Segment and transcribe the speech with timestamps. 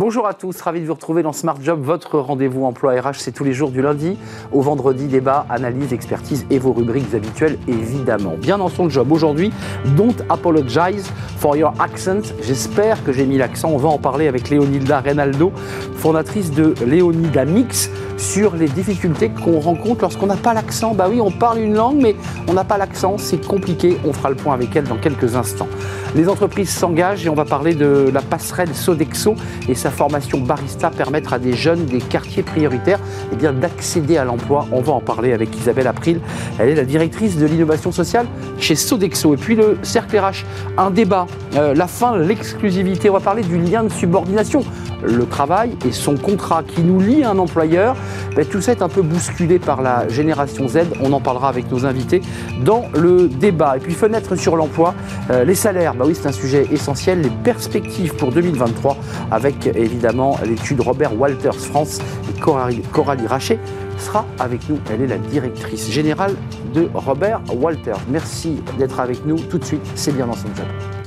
[0.00, 3.16] Bonjour à tous, ravi de vous retrouver dans Smart Job, votre rendez-vous emploi RH.
[3.16, 4.16] C'est tous les jours du lundi
[4.50, 8.32] au vendredi, débat, analyse, expertise et vos rubriques habituelles évidemment.
[8.38, 9.52] Bien dans son job aujourd'hui,
[9.98, 12.32] don't apologize for your accent.
[12.40, 13.68] J'espère que j'ai mis l'accent.
[13.68, 15.52] On va en parler avec Léonilda Reynaldo,
[16.00, 20.94] fondatrice de Léonida Mix sur les difficultés qu'on rencontre lorsqu'on n'a pas l'accent.
[20.94, 22.16] Bah oui, on parle une langue, mais
[22.48, 23.98] on n'a pas l'accent, c'est compliqué.
[24.04, 25.68] On fera le point avec elle dans quelques instants.
[26.14, 29.34] Les entreprises s'engagent et on va parler de la passerelle Sodexo
[29.68, 32.98] et sa formation barista permettre à des jeunes des quartiers prioritaires
[33.32, 34.66] eh bien, d'accéder à l'emploi.
[34.72, 36.20] On va en parler avec Isabelle April.
[36.58, 38.26] Elle est la directrice de l'innovation sociale
[38.58, 39.34] chez Sodexo.
[39.34, 40.44] Et puis le cercle RH,
[40.78, 43.10] un débat, euh, la fin, l'exclusivité.
[43.10, 44.64] On va parler du lien de subordination
[45.02, 47.96] le travail et son contrat qui nous lie à un employeur.
[48.36, 50.80] Ben, tout ça est un peu bousculé par la génération Z.
[51.00, 52.22] On en parlera avec nos invités
[52.64, 53.76] dans le débat.
[53.76, 54.94] Et puis fenêtre sur l'emploi,
[55.30, 58.96] euh, les salaires, bah oui c'est un sujet essentiel, les perspectives pour 2023
[59.30, 61.98] avec évidemment l'étude Robert Walters France
[62.28, 63.58] et Coralie, Coralie Rachet
[63.98, 64.78] sera avec nous.
[64.90, 66.34] Elle est la directrice générale
[66.74, 68.00] de Robert Walters.
[68.08, 69.86] Merci d'être avec nous tout de suite.
[69.94, 70.99] C'est bien dans son job.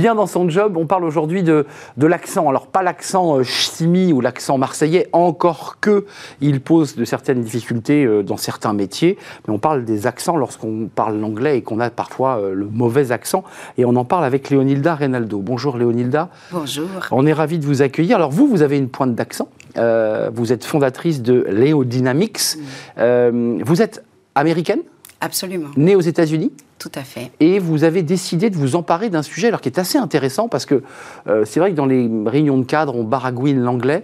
[0.00, 0.76] Bien dans son job.
[0.76, 2.48] On parle aujourd'hui de, de l'accent.
[2.48, 6.06] Alors, pas l'accent euh, ch'timi ou l'accent marseillais, encore que
[6.40, 9.18] il pose de certaines difficultés euh, dans certains métiers.
[9.46, 13.12] Mais on parle des accents lorsqu'on parle l'anglais et qu'on a parfois euh, le mauvais
[13.12, 13.44] accent.
[13.76, 15.38] Et on en parle avec Léonilda Reynaldo.
[15.40, 16.30] Bonjour Léonilda.
[16.50, 16.88] Bonjour.
[17.10, 18.16] On est ravi de vous accueillir.
[18.16, 19.48] Alors, vous, vous avez une pointe d'accent.
[19.76, 22.56] vous êtes fondatrice de Léo Dynamics.
[22.96, 24.02] Vous êtes
[24.34, 24.80] américaine?
[25.20, 25.68] Absolument.
[25.76, 27.30] Née aux États-Unis tout à fait.
[27.40, 30.64] Et vous avez décidé de vous emparer d'un sujet alors qui est assez intéressant parce
[30.64, 30.82] que
[31.28, 34.02] euh, c'est vrai que dans les réunions de cadre, on baragouine l'anglais.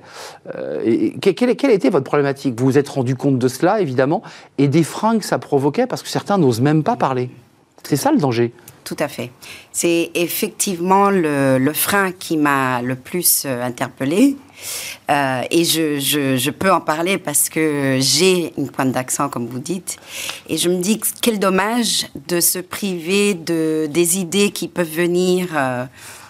[0.54, 2.60] Euh, et, quelle, quelle, a été votre problématique?
[2.60, 4.22] Vous vous êtes rendu compte de cela, évidemment,
[4.58, 7.30] et des freins que ça provoquait parce que certains n'osent même pas parler.
[7.82, 8.52] C'est ça le danger?
[8.84, 9.30] Tout à fait.
[9.72, 14.36] C'est effectivement le, frein qui m'a le plus euh, interpellée.
[15.10, 19.98] Euh, et je, peux en parler parce que j'ai une pointe d'accent, comme vous dites.
[20.48, 25.48] Et je me dis quel dommage de se priver de, des idées qui peuvent venir
[25.54, 25.84] euh,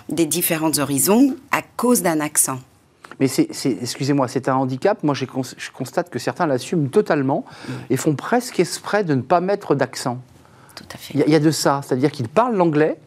[0.08, 2.58] des différents horizons à cause d'un accent.
[3.18, 5.02] Mais c'est, excusez-moi, c'est un handicap.
[5.02, 5.24] Moi, je
[5.72, 7.72] constate que certains l'assument totalement mm.
[7.90, 10.18] et font presque exprès de ne pas mettre d'accent.
[10.74, 11.14] Tout à fait.
[11.14, 12.98] Il y, a de ça, c'est-à-dire qu'ils parlent l'anglais,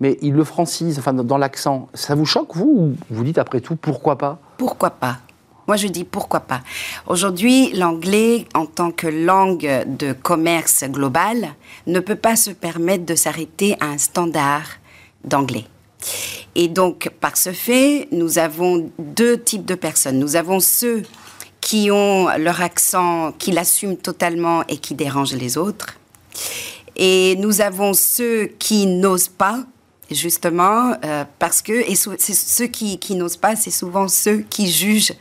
[0.00, 1.88] mais ils le francisent, enfin, dans l'accent.
[1.94, 4.40] Ça vous choque, vous Ou vous dites après tout, pourquoi pas?
[4.56, 5.18] Pourquoi pas
[5.66, 6.60] moi, je dis pourquoi pas.
[7.06, 11.54] Aujourd'hui, l'anglais, en tant que langue de commerce global,
[11.86, 14.66] ne peut pas se permettre de s'arrêter à un standard
[15.24, 15.64] d'anglais.
[16.54, 20.18] Et donc, par ce fait, nous avons deux types de personnes.
[20.18, 21.02] Nous avons ceux
[21.62, 25.96] qui ont leur accent, qui l'assument totalement et qui dérangent les autres.
[26.96, 29.64] Et nous avons ceux qui n'osent pas,
[30.10, 35.14] justement, euh, parce que et ceux qui, qui n'osent pas, c'est souvent ceux qui jugent,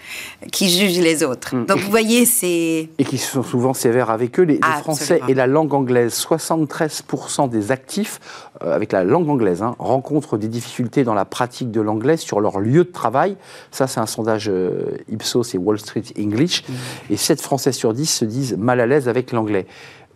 [0.51, 1.55] qui jugent les autres.
[1.55, 1.65] Mm.
[1.65, 4.43] Donc vous voyez, c'est et qui sont souvent sévères avec eux.
[4.43, 8.19] Les, Français et la langue anglaise, 73% des actifs
[8.63, 12.39] euh, avec la langue anglaise hein, rencontrent des difficultés dans la pratique de l'anglais sur
[12.39, 13.37] leur lieu de travail.
[13.71, 16.63] Ça, c'est un sondage euh, Ipsos et Wall Street English.
[16.63, 16.73] Mm.
[17.11, 19.65] Et 7 Français sur 10 se disent mal à l'aise avec l'anglais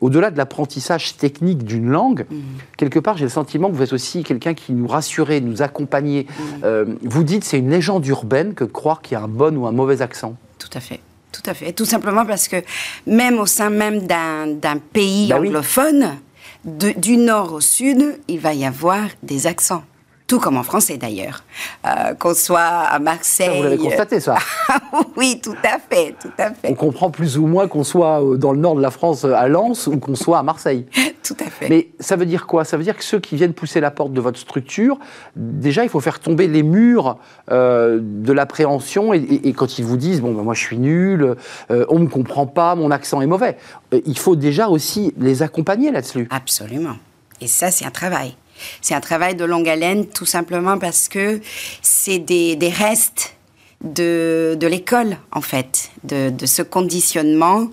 [0.02, 2.35] au-delà de l'apprentissage technique d'une langue, mm.
[2.78, 6.25] quelque part, j'ai le sentiment que vous êtes aussi quelqu'un qui nous rassurait, nous accompagnait.
[6.28, 6.44] Mm.
[6.63, 9.57] Euh, vous dites, c'est une légende urbaine que de croire qu'il y a un bon
[9.57, 10.36] ou un mauvais accent.
[10.59, 11.00] Tout à fait.
[11.31, 11.74] Tout à fait.
[11.74, 12.57] Tout simplement parce que
[13.06, 16.18] même au sein même d'un pays bah anglophone,
[16.66, 19.84] du nord au sud, il va y avoir des accents
[20.28, 21.44] tout comme en français d'ailleurs,
[21.86, 23.58] euh, qu'on soit à Marseille.
[23.58, 24.36] vous l'avez constaté ça
[25.16, 26.70] Oui, tout à fait, tout à fait.
[26.70, 29.48] On comprend plus ou moins qu'on soit euh, dans le nord de la France à
[29.48, 30.86] Lens ou qu'on soit à Marseille.
[31.24, 31.70] tout à fait.
[31.70, 32.66] Mais ça veut dire quoi?
[32.66, 35.00] Ça veut dire que ceux qui viennent pousser la porte de votre structure,
[35.38, 37.18] déjà il faut faire tomber les murs
[37.50, 41.36] euh, de l'appréhension et, quand ils vous disent bon ben, moi je suis nul,
[41.69, 43.57] on me comprend pas, mon accent est mauvais,
[44.06, 46.28] il faut déjà aussi les accompagner là-dessus.
[46.30, 46.96] Absolument.
[47.40, 48.36] Et ça c'est un travail.
[48.81, 51.42] C'est un travail de longue haleine, tout simplement parce que
[51.81, 53.37] c'est des, restes
[53.83, 57.68] de, l'école, en fait, de, ce conditionnement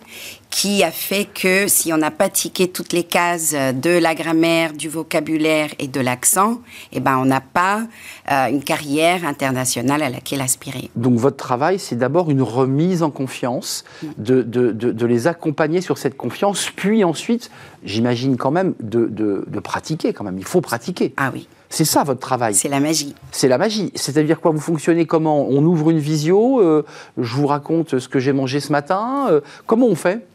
[0.50, 4.72] qui a fait que si on n'a pas tiqué toutes les cases de la grammaire,
[4.72, 6.60] du vocabulaire et de l'accent,
[6.92, 7.82] eh ben on n'a pas
[8.30, 10.90] euh, une carrière internationale à laquelle aspirer.
[10.94, 13.84] Donc votre travail, c'est d'abord une remise en confiance,
[14.16, 17.50] de, de, de, les accompagner sur cette confiance, puis ensuite,
[17.82, 20.38] j'imagine quand même, de, pratiquer quand même.
[20.38, 21.14] Il faut pratiquer.
[21.16, 21.48] Ah oui.
[21.70, 22.54] C'est ça votre travail.
[22.54, 23.14] C'est la magie.
[23.32, 23.90] C'est la magie.
[23.94, 25.46] C'est-à-dire quoi Vous fonctionnez comment?
[25.48, 26.84] On ouvre une visio, euh,
[27.18, 29.26] je vous raconte ce que j'ai mangé ce matin.
[29.30, 30.26] euh, comment on fait?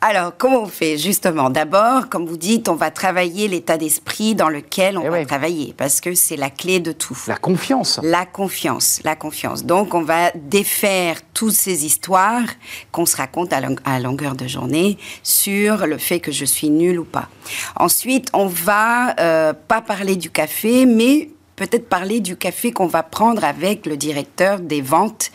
[0.00, 0.96] Alors, comment on fait?
[0.96, 5.12] Justement, d'abord, comme vous dites, on va travailler l'état d'esprit dans lequel on Eh va
[5.18, 5.26] ouais.
[5.26, 7.18] travailler, parce que c'est la clé de tout.
[7.26, 7.98] La confiance.
[8.04, 9.64] La confiance, la confiance.
[9.64, 12.44] Donc, on va défaire toutes ces histoires
[12.92, 16.70] qu'on se raconte à, long- à longueur de journée sur le fait que je suis
[16.70, 17.28] nulle ou pas.
[17.74, 23.02] Ensuite, on va euh, pas parler du café, mais peut-être parler du café qu'on va
[23.02, 25.30] prendre avec le directeur des ventes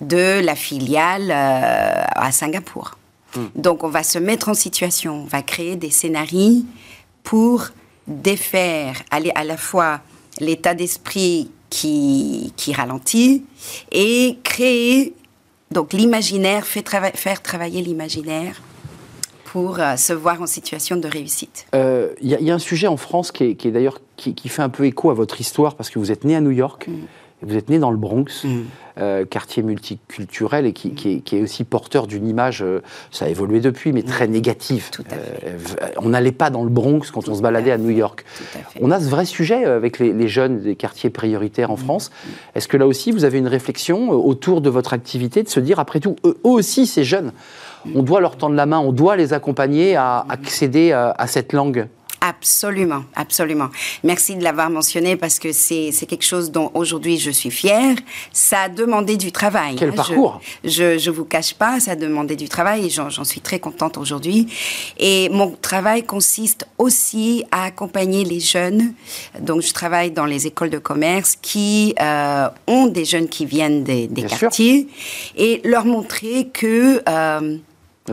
[0.00, 2.96] de la filiale euh, à Singapour.
[3.54, 6.64] Donc, on va se mettre en situation, on va créer des scénarios
[7.22, 7.68] pour
[8.06, 10.00] défaire aller à la fois
[10.40, 13.44] l'état d'esprit qui, qui ralentit
[13.92, 15.14] et créer
[15.70, 18.62] donc l'imaginaire, fait trava- faire travailler l'imaginaire
[19.52, 21.66] pour euh, se voir en situation de réussite.
[21.74, 23.70] Euh, Il y, a- il y a un sujet en France qui est, qui est
[23.70, 26.34] d'ailleurs qui, qui fait un peu écho à votre histoire parce que vous êtes né
[26.36, 27.46] à New York, Mm.
[27.46, 28.44] vous êtes né dans le Bronx,
[28.98, 32.80] euh, quartier multiculturel et qui, qui est, qui est aussi porteur d'une image, euh,
[33.12, 34.86] ça a évolué depuis, mais très négative.
[34.88, 34.90] Mm.
[34.96, 35.46] Tout à fait.
[35.46, 38.24] Euh, v- on n'allait pas dans le Bronx quand on se baladait à New York.
[38.36, 38.80] Tout à fait.
[38.82, 41.84] On a ce vrai sujet euh, avec les, les jeunes des quartiers prioritaires en Mm.
[41.86, 42.10] France.
[42.56, 45.60] Est-ce que là aussi, vous avez une réflexion euh, autour de votre activité, de se
[45.60, 47.30] dire, après tout, eux aussi, ces jeunes,
[47.94, 51.52] on doit leur tendre la main, on doit les accompagner à accéder à, à cette
[51.52, 51.88] langue
[52.20, 53.68] Absolument, absolument.
[54.02, 57.96] Merci de l'avoir mentionné parce que c'est quelque chose dont aujourd'hui je suis fière.
[58.32, 59.76] Ça a demandé du travail.
[59.76, 59.94] Quel hein.
[59.94, 63.60] parcours Je je vous cache pas, ça a demandé du travail et j'en suis très
[63.60, 64.48] contente aujourd'hui.
[64.98, 68.94] Et mon travail consiste aussi à accompagner les jeunes.
[69.40, 73.84] Donc je travaille dans les écoles de commerce qui euh, ont des jeunes qui viennent
[73.84, 74.38] des, des Bien sûr.
[74.38, 74.88] quartiers
[75.36, 77.58] et leur montrer que euh,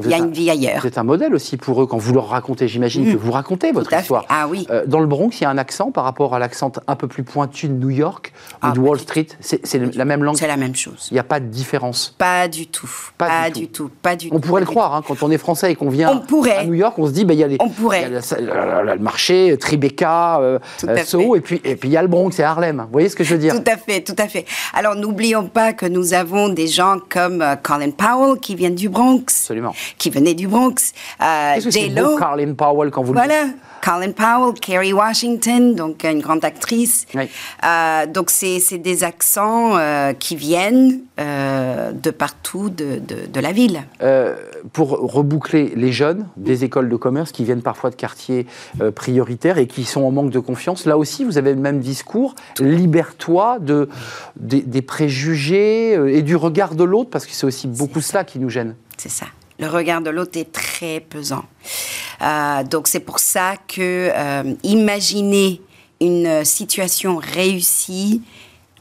[0.04, 0.82] il y a une vie ailleurs.
[0.82, 2.68] Vous êtes un modèle aussi pour eux quand vous leur racontez.
[2.68, 4.00] J'imagine que vous racontez votre Mmh.
[4.00, 4.26] Histoire.
[4.30, 4.68] Ah oui.
[4.72, 7.08] Euh, dans le Bronx, il y a un accent par rapport à l'accent un peu
[7.08, 9.28] plus pointu de New York ou Ah, de Wall Street.
[9.40, 10.36] C'est la même langue.
[10.38, 11.08] C'est la même chose.
[11.12, 12.14] Il n'y a pas de différence.
[12.18, 12.90] Pas du tout.
[13.18, 13.86] Pas Pas, du tout.
[13.86, 13.92] tout.
[14.02, 14.48] Pas du On tout.
[14.48, 16.58] pourrait le croire, hein, quand on est français et qu'on vient On pourrait.
[16.58, 18.08] à New York, on se dit, bah, il y a les, On pourrait.
[18.08, 18.40] il y a
[18.82, 20.60] le, le- le marché, Tribeca, euh,
[21.06, 22.82] Soho, et puis et puis il y a le Bronx et Harlem.
[22.86, 23.54] Vous voyez ce que je veux dire?
[23.56, 24.46] Tout à fait, tout à fait.
[24.74, 28.90] Alors n'oublions pas que nous avons des gens comme euh, Colin Powell qui viennent du
[28.90, 29.74] Bronx, Absolument.
[29.98, 32.18] Qui venaient du Bronx, euh, J-Lo.
[32.18, 33.46] Carlin Powell, quand vous Voilà,
[33.82, 37.06] Colin Powell, Kerry Washington, donc une grande actrice.
[37.14, 37.30] Oui.
[37.64, 43.52] Euh, donc c'est des accents euh, qui viennent euh, de partout de, de- de la
[43.52, 43.84] ville.
[44.74, 48.48] Pour reboucler les jeunes des écoles de commerce qui viennent parfois de quartiers
[48.96, 52.34] prioritaires et qui sont en manque de confiance, là aussi vous avez le même discours,
[52.60, 53.88] libère-toi de,
[54.36, 58.40] des, des préjugés et du regard de l'autre, parce que c'est aussi beaucoup cela qui
[58.40, 58.76] nous gêne.
[58.98, 59.28] C'est ça.
[59.60, 61.46] Le regard de l'autre est très pesant.
[62.22, 65.62] Euh, donc c'est pour ça que euh, imaginer
[66.02, 68.22] une situation réussie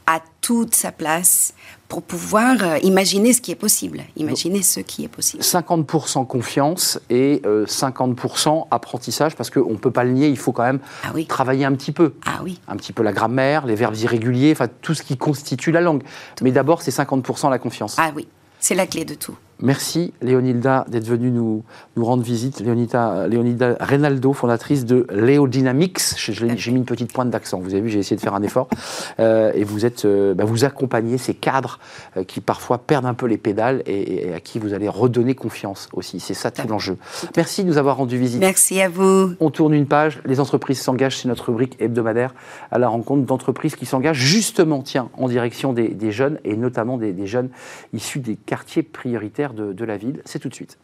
[0.07, 1.53] a toute sa place
[1.87, 5.41] pour pouvoir euh, imaginer ce qui est possible, imaginer ce qui est possible.
[5.41, 10.51] 50% confiance et euh, 50% apprentissage, parce qu'on ne peut pas le nier, il faut
[10.51, 11.25] quand même Ah oui.
[11.25, 12.13] travailler un petit peu.
[12.25, 15.71] Ah oui, Un petit peu la grammaire, les verbes irréguliers, enfin tout ce qui constitue
[15.71, 16.03] la langue.
[16.41, 17.95] Mais d'abord, c'est 50% la confiance.
[17.97, 18.27] ah oui,
[18.59, 19.35] c'est la clé de tout.
[19.61, 21.63] Merci Léonilda d'être venue nous,
[21.95, 22.59] nous rendre visite.
[22.59, 25.99] Léonida, Léonida Reynaldo, fondatrice de Léo Dynamics.
[26.17, 27.59] Je- je l'ai- J'ai mis une petite pointe d'accent.
[27.59, 28.67] Vous avez vu, j'ai essayé de faire un effort.
[29.19, 31.79] Euh, et vous êtes, euh, bah, vous accompagnez ces cadres
[32.17, 35.35] euh, qui parfois perdent un peu les pédales et, et à qui vous allez redonner
[35.35, 36.19] confiance aussi.
[36.19, 36.97] C'est ça tout l'enjeu.
[37.37, 38.41] Merci de nous avoir rendu visite.
[38.41, 39.31] Merci à vous.
[39.39, 42.33] On tourne une page, les entreprises s'engagent, c'est notre rubrique hebdomadaire
[42.71, 46.97] à la rencontre d'entreprises qui s'engagent justement, tiens, en direction des, des jeunes et notamment
[46.97, 47.49] des, des jeunes
[47.93, 50.21] issus des quartiers prioritaires de, la ville.
[50.25, 50.77] C'est tout de suite.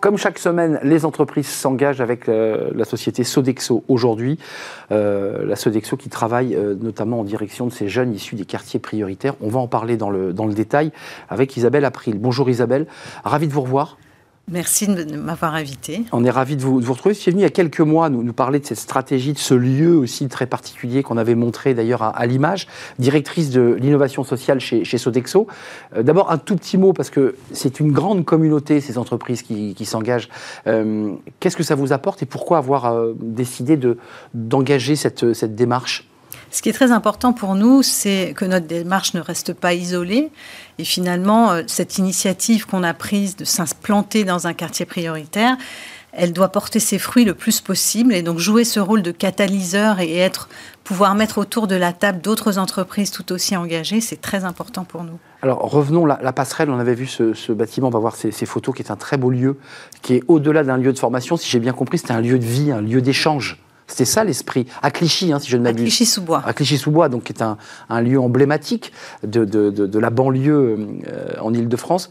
[0.00, 4.38] Comme chaque semaine, les entreprises s'engagent avec euh, la société Sodexo aujourd'hui.
[4.92, 8.80] Euh, la Sodexo qui travaille euh, notamment en direction de ces jeunes issus des quartiers
[8.80, 9.34] prioritaires.
[9.42, 10.90] On va en parler dans le, dans le détail
[11.28, 12.18] avec Isabelle April.
[12.18, 12.86] Bonjour Isabelle,
[13.24, 13.98] ravi de vous revoir.
[14.50, 16.02] Merci de m'avoir invité.
[16.10, 17.14] On est ravi de vous, retrouver.
[17.14, 19.54] Vous êtes venu il y a quelques mois nous, parler de cette stratégie, de ce
[19.54, 22.66] lieu aussi très particulier qu'on avait montré d'ailleurs à, l'image,
[22.98, 25.46] directrice de l'innovation sociale chez, Sodexo.
[25.96, 29.84] Euh, D'abord un tout petit mot parce que c'est une grande communauté ces entreprises qui,
[29.84, 30.28] s'engagent.
[30.66, 33.98] Euh, Qu'est-ce que ça vous apporte et pourquoi avoir euh, décidé de
[34.34, 36.09] d'engager cette, cette démarche?
[36.50, 40.30] Ce qui est très important pour nous, c'est que notre démarche ne reste pas isolée.
[40.78, 45.56] Et finalement, euh, cette initiative qu'on a prise de s'implanter dans un quartier prioritaire,
[46.12, 50.00] elle doit porter ses fruits le plus possible et donc jouer ce rôle de catalyseur
[50.00, 50.48] et être,
[50.82, 55.04] pouvoir mettre autour de la table d'autres entreprises tout aussi engagées, c'est très important pour
[55.04, 55.18] nous.
[55.42, 58.74] Alors revenons, la, la passerelle, on avait vu ce, bâtiment, on va voir ces, photos,
[58.74, 59.56] qui est un très beau lieu,
[60.02, 62.44] qui est au-delà d'un lieu de formation, si j'ai bien compris, c'était un lieu de
[62.44, 63.58] vie, un lieu d'échange.
[63.90, 64.66] C'était ça l'esprit.
[64.82, 65.82] À Clichy, hein, si je ne m'abuse.
[65.82, 66.42] À Clichy-sous-Bois.
[66.46, 68.92] À Clichy-sous-Bois, donc qui est un, lieu emblématique
[69.24, 70.78] de, de, la banlieue
[71.08, 72.08] euh, en Ile-de-France.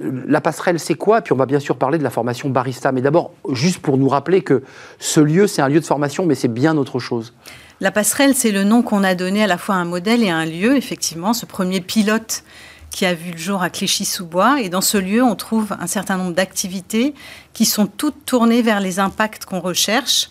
[0.00, 1.20] La passerelle, c'est quoi?
[1.20, 2.92] Puis on va bien sûr parler de la formation barista.
[2.92, 4.62] Mais d'abord, juste pour nous rappeler que
[4.98, 7.34] ce lieu, c'est un lieu de formation, mais c'est bien autre chose.
[7.80, 10.30] La passerelle, c'est le nom qu'on a donné à la fois à un modèle et
[10.30, 11.34] à un lieu, effectivement.
[11.34, 12.42] Ce premier pilote
[12.90, 14.60] qui a vu le jour à Clichy-sous-Bois.
[14.62, 17.14] Et dans ce lieu, on trouve un certain nombre d'activités
[17.52, 20.30] qui sont toutes tournées vers les impacts qu'on recherche.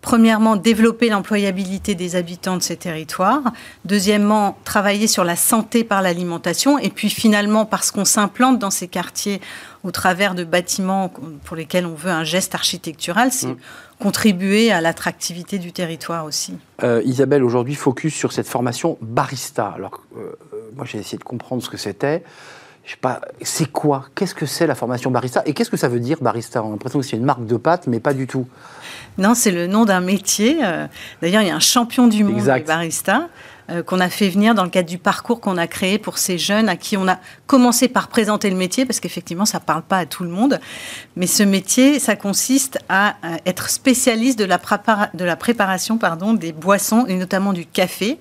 [0.00, 3.42] Premièrement, développer l'employabilité des habitants de ces territoires.
[3.84, 6.78] Deuxièmement, travailler sur la santé par l'alimentation.
[6.78, 9.40] Et puis finalement, parce qu'on s'implante dans ces quartiers
[9.82, 11.12] au travers de bâtiments
[11.44, 13.56] pour lesquels on veut un geste architectural, c'est mm.
[13.98, 16.54] contribuer à l'attractivité du territoire aussi.
[16.84, 19.66] Euh, Isabelle, aujourd'hui, focus sur cette formation barista.
[19.66, 20.32] Alors, euh,
[20.76, 22.22] moi, j'ai essayé de comprendre ce que c'était.
[22.88, 24.06] Je sais pas, c'est quoi?
[24.14, 25.42] Qu'est-ce que c'est la formation barista?
[25.44, 26.62] Et qu'est-ce que ça veut dire barista?
[26.62, 28.46] On a l'impression que c'est une marque de pâtes, mais pas du tout.
[29.18, 30.60] Non, c'est le nom d'un métier.
[30.64, 30.86] Euh,
[31.20, 33.28] d'ailleurs, il y a un champion du monde de barista
[33.70, 36.38] euh, qu'on a fait venir dans le cadre du parcours qu'on a créé pour ces
[36.38, 39.82] jeunes à qui on a commencé par présenter le métier, parce qu'effectivement, ça ne parle
[39.82, 40.58] pas à tout le monde.
[41.16, 44.58] Mais ce métier, ça consiste à être spécialiste de la,
[45.36, 45.98] préparation
[46.34, 48.18] des boissons, et notamment du café.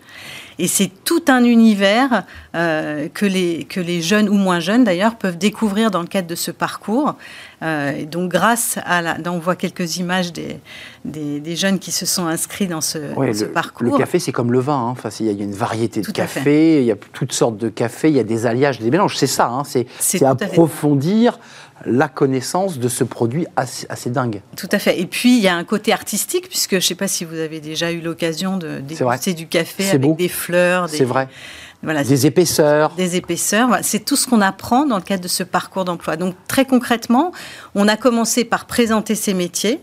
[0.59, 2.23] Et c'est tout un univers
[2.55, 6.51] euh, que les jeunes ou moins jeunes d'ailleurs peuvent découvrir dans le cadre de ce
[6.51, 7.15] parcours.
[7.63, 10.59] Euh, donc grâce à la, on voit quelques images des,
[11.05, 12.99] des, jeunes qui se sont inscrits dans ce,
[13.45, 13.91] parcours.
[13.91, 14.77] Le café, c'est comme le vin.
[14.77, 14.89] Hein.
[14.89, 18.09] Enfin, il y a une variété de café, il y a toutes sortes de cafés,
[18.09, 19.17] il y a des alliages, des mélanges.
[19.17, 19.63] C'est ça, hein.
[19.65, 21.39] c'est approfondir
[21.85, 24.41] la connaissance de ce produit assez, dingue.
[24.55, 24.99] Tout à fait.
[24.99, 27.37] Et puis, il y a un côté artistique, puisque je ne sais pas si vous
[27.37, 30.89] avez déjà eu l'occasion de déguster du café avec des fleurs.
[30.89, 31.27] C'est vrai.
[31.83, 32.91] Voilà, des épaisseurs.
[32.97, 33.79] Des épaisseurs.
[33.83, 36.15] C'est tout ce qu'on apprend dans le cadre de ce parcours d'emploi.
[36.15, 37.31] Donc, très concrètement,
[37.75, 39.79] on a commencé par présenter ces métiers.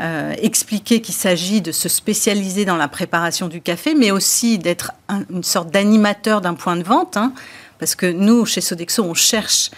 [0.00, 4.90] Euh, expliquer qu'il s'agit de se spécialiser dans la préparation du café, mais aussi d'être
[5.30, 7.16] une sorte d'animateur d'un point de vente.
[7.16, 7.32] Hein.
[7.78, 9.70] parce que nous, chez Sodexo, on cherche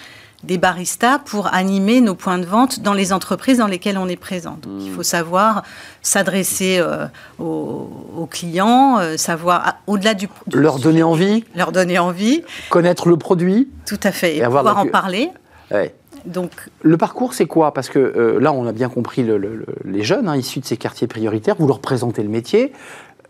[0.45, 4.17] des baristas pour animer nos points de vente dans les entreprises dans lesquelles on est
[4.17, 4.59] présent.
[4.63, 5.63] Donc, il faut savoir
[6.03, 7.07] s'adresser euh,
[7.39, 13.17] aux, clients, euh, savoir ah, au-delà du, leur donner envie, leur donner envie, connaître le
[13.17, 15.31] produit, tout à fait, et, pouvoir en parler.
[16.27, 16.51] Donc,
[16.83, 17.73] le parcours, c'est quoi?
[17.73, 19.25] Parce que euh, là, on a bien compris
[19.85, 21.55] les jeunes hein, issus de ces quartiers prioritaires.
[21.59, 22.73] Vous leur présentez le métier.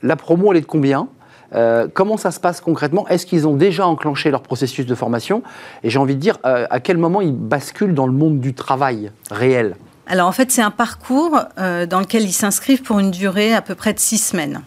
[0.03, 1.09] La promo, elle est de combien?
[1.55, 3.07] Euh, comment ça se passe concrètement?
[3.09, 5.43] Est-ce qu'ils ont déjà enclenché leur processus de formation?
[5.83, 8.55] Et j'ai envie de dire, euh, à quel moment ils basculent dans le monde du
[8.55, 9.77] travail réel?
[10.07, 13.63] Alors en fait, c'est un parcours euh, dans lequel ils s'inscrivent pour une durée à
[13.63, 14.63] peu près de six semaines.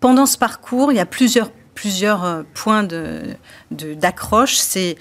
[0.00, 2.86] pendant ce parcours, il y a plusieurs plusieurs points
[3.70, 4.56] d'accroche.
[4.56, 4.96] De, c'est,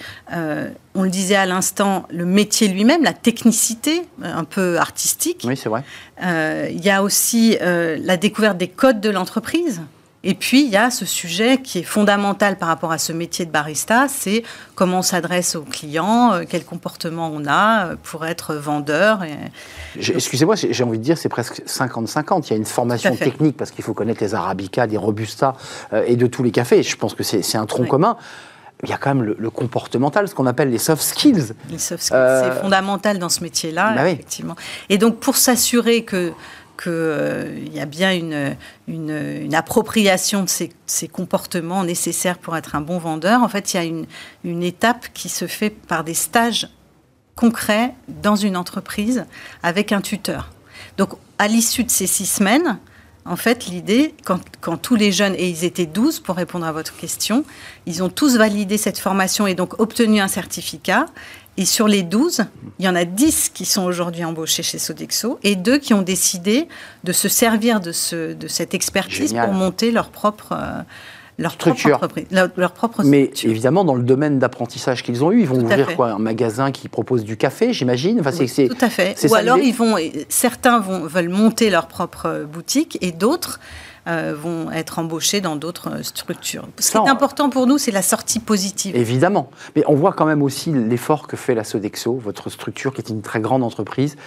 [0.95, 5.43] on le disait à l'instant, le métier lui-même, la technicité un peu artistique.
[5.45, 5.83] Oui, c'est vrai.
[6.21, 9.81] Il y a aussi la découverte des codes de l'entreprise.
[10.23, 13.45] Et puis, il y a ce sujet qui est fondamental par rapport à ce métier
[13.45, 14.43] de barista, c'est
[14.75, 19.25] comment on s'adresse aux clients, euh, quel comportement on a euh, pour être vendeur.
[19.95, 22.47] Excusez-moi, j'ai envie de dire c'est presque 50-50.
[22.47, 25.53] Il y a une formation technique parce qu'il faut connaître les arabicas, les robustas
[25.93, 26.83] euh, et de tous les cafés.
[26.83, 28.15] Je pense que c'est un tronc commun
[28.83, 31.53] il y a quand même le, comportemental, ce qu'on appelle les soft skills.
[31.69, 34.55] Les soft skills, c'est fondamental dans ce métier-là, bah effectivement.
[34.89, 36.33] Et donc, pour s'assurer que
[36.77, 42.97] qu'il euh, y a bien une, appropriation de ces, comportements nécessaires pour être un bon
[42.97, 43.43] vendeur.
[43.43, 44.05] En fait, il y a une,
[44.43, 46.69] une étape qui se fait par des stages
[47.35, 49.25] concrets dans une entreprise
[49.63, 50.51] avec un tuteur.
[50.97, 52.79] Donc, à l'issue de ces six semaines,
[53.25, 56.71] en fait, l'idée, quand, quand, tous les jeunes, et ils étaient 12 pour répondre à
[56.71, 57.45] votre question,
[57.85, 61.05] ils ont tous validé cette formation et donc obtenu un certificat.
[61.57, 62.45] Et sur les 12,
[62.79, 66.01] il y en a 10 qui sont aujourd'hui embauchés chez Sodexo et deux qui ont
[66.01, 66.67] décidé
[67.03, 70.81] de se servir de, ce, de cette expertise pour monter leur propre, euh,
[71.37, 71.97] leur structure.
[71.97, 75.95] Propre leur, propre Mais évidemment, dans le domaine d'apprentissage qu'ils ont eu, ils vont ouvrir
[75.95, 79.27] quoi Un magasin qui propose du café, j'imagine enfin, Tout à fait.
[79.29, 79.97] Ou alors, ils vont,
[80.29, 83.59] certains vont, veulent monter leur propre boutique et d'autres
[84.07, 86.67] euh, vont être embauchés dans d'autres structures.
[86.79, 88.95] Ce qui est important pour nous, c'est la sortie positive.
[88.95, 89.51] Évidemment.
[89.75, 93.09] Mais on voit quand même aussi l'effort que fait la Sodexo, votre structure qui est
[93.09, 94.17] une très grande entreprise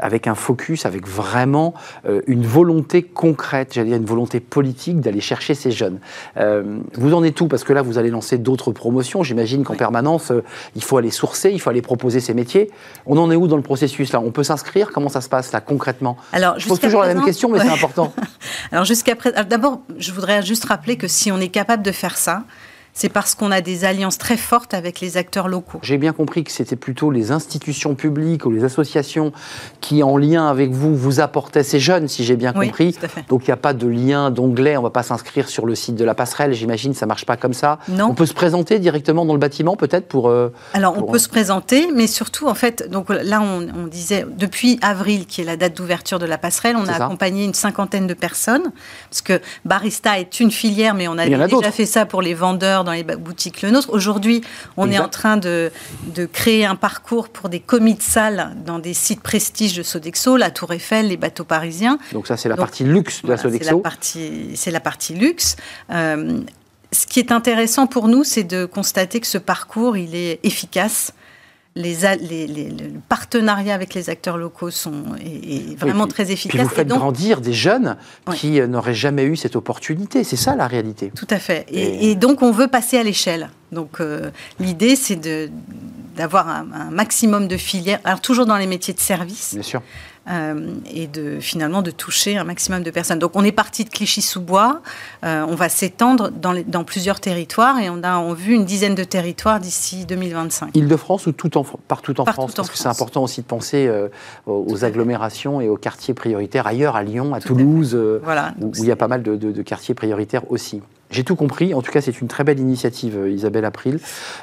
[0.00, 1.74] avec un focus, avec vraiment
[2.06, 5.98] euh, une volonté concrète, j'allais dire une volonté politique d'aller chercher ces jeunes.
[6.36, 9.22] Euh, vous en êtes tout parce que là, vous allez lancer d'autres promotions.
[9.22, 10.42] J'imagine qu'en permanence, euh,
[10.76, 12.70] il faut aller sourcer, il faut aller proposer ces métiers.
[13.06, 14.20] On en est où dans le processus là?
[14.20, 14.90] On peut s'inscrire?
[14.92, 16.16] Comment ça se passe là concrètement?
[16.32, 18.12] Alors, Je pose toujours la même question, mais c'est important.
[18.72, 22.16] Alors jusqu'à présent, d'abord, je voudrais juste rappeler que si on est capable de faire
[22.16, 22.44] ça,
[22.94, 25.78] c'est parce qu'on a des alliances très fortes avec les acteurs locaux.
[25.82, 29.32] J'ai bien compris que c'était plutôt les institutions publiques ou les associations
[29.80, 32.96] qui, en lien avec vous, vous apportaient ces jeunes, si j'ai bien compris.
[33.28, 35.74] Donc il n'y a pas de lien d'onglet, on ne va pas s'inscrire sur le
[35.74, 37.78] site de la passerelle, j'imagine, ça ne marche pas comme ça.
[37.88, 38.06] Non.
[38.06, 40.28] On peut se présenter directement dans le bâtiment, peut-être pour.
[40.28, 44.78] Euh, Alors on peut se présenter, mais surtout, en fait, donc là on, disait, depuis
[44.82, 48.14] avril, qui est la date d'ouverture de la passerelle, on a accompagné une cinquantaine de
[48.14, 48.72] personnes,
[49.08, 52.77] parce que barista est une filière, mais on a, déjà fait ça pour les vendeurs
[52.84, 53.90] dans les boutiques Le Nôtre.
[53.90, 54.42] Aujourd'hui,
[54.76, 55.70] on est en train de,
[56.14, 60.36] de, créer un parcours pour des commis de salle dans des sites prestige de Sodexo,
[60.36, 61.98] la Tour Eiffel, les bateaux parisiens.
[62.12, 63.68] Donc ça, c'est la partie luxe de la Sodexo.
[63.68, 65.56] C'est la partie, c'est la partie luxe.
[65.90, 66.40] Euh,
[66.92, 71.12] ce qui est intéressant pour nous, c'est de constater que ce parcours, il est efficace
[71.74, 76.56] les, le partenariat avec les acteurs locaux sont, est, vraiment très efficace.
[76.56, 77.96] Puis vous faites grandir des jeunes
[78.34, 80.24] qui euh, n'auraient jamais eu cette opportunité.
[80.24, 81.12] C'est ça la réalité.
[81.14, 81.66] Tout à fait.
[81.70, 83.50] Et, donc on veut passer à l'échelle.
[83.70, 85.20] Donc euh, l'idée, c'est
[86.16, 89.54] d'avoir un, un, maximum de filières, alors toujours dans les métiers de service.
[89.54, 89.82] Bien sûr.
[90.30, 93.18] Euh, et de finalement de toucher un maximum de personnes.
[93.18, 94.82] Donc on est parti de Clichy-sous-Bois,
[95.24, 98.94] euh, on va s'étendre dans, dans, plusieurs territoires et on a en vue une dizaine
[98.94, 100.76] de territoires d'ici 2025.
[100.76, 102.54] Île-de-France ou tout en, partout en France?
[102.54, 104.08] Parce que c'est important aussi de penser euh,
[104.46, 108.92] aux agglomérations et aux quartiers prioritaires ailleurs, à Lyon, à Toulouse, voilà, où, il y
[108.92, 110.82] a pas mal de, de quartiers prioritaires aussi.
[111.10, 111.72] J'ai tout compris.
[111.72, 113.98] En tout cas, c'est une très belle initiative, euh, Isabelle April.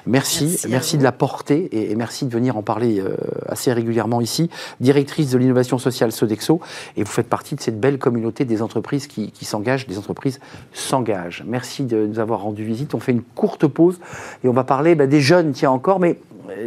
[0.07, 3.15] Merci, merci, de la porter et, merci de venir en parler euh,
[3.47, 4.49] assez régulièrement ici.
[4.79, 6.59] Directrice de l'innovation sociale Sodexo,
[6.97, 10.39] et vous faites partie de cette belle communauté des entreprises qui, s'engagent, des entreprises
[10.73, 11.43] s'engagent.
[11.45, 12.95] Merci de nous avoir rendu visite.
[12.95, 13.99] On fait une courte pause
[14.43, 16.17] et on va parler bah, des jeunes, tiens encore, mais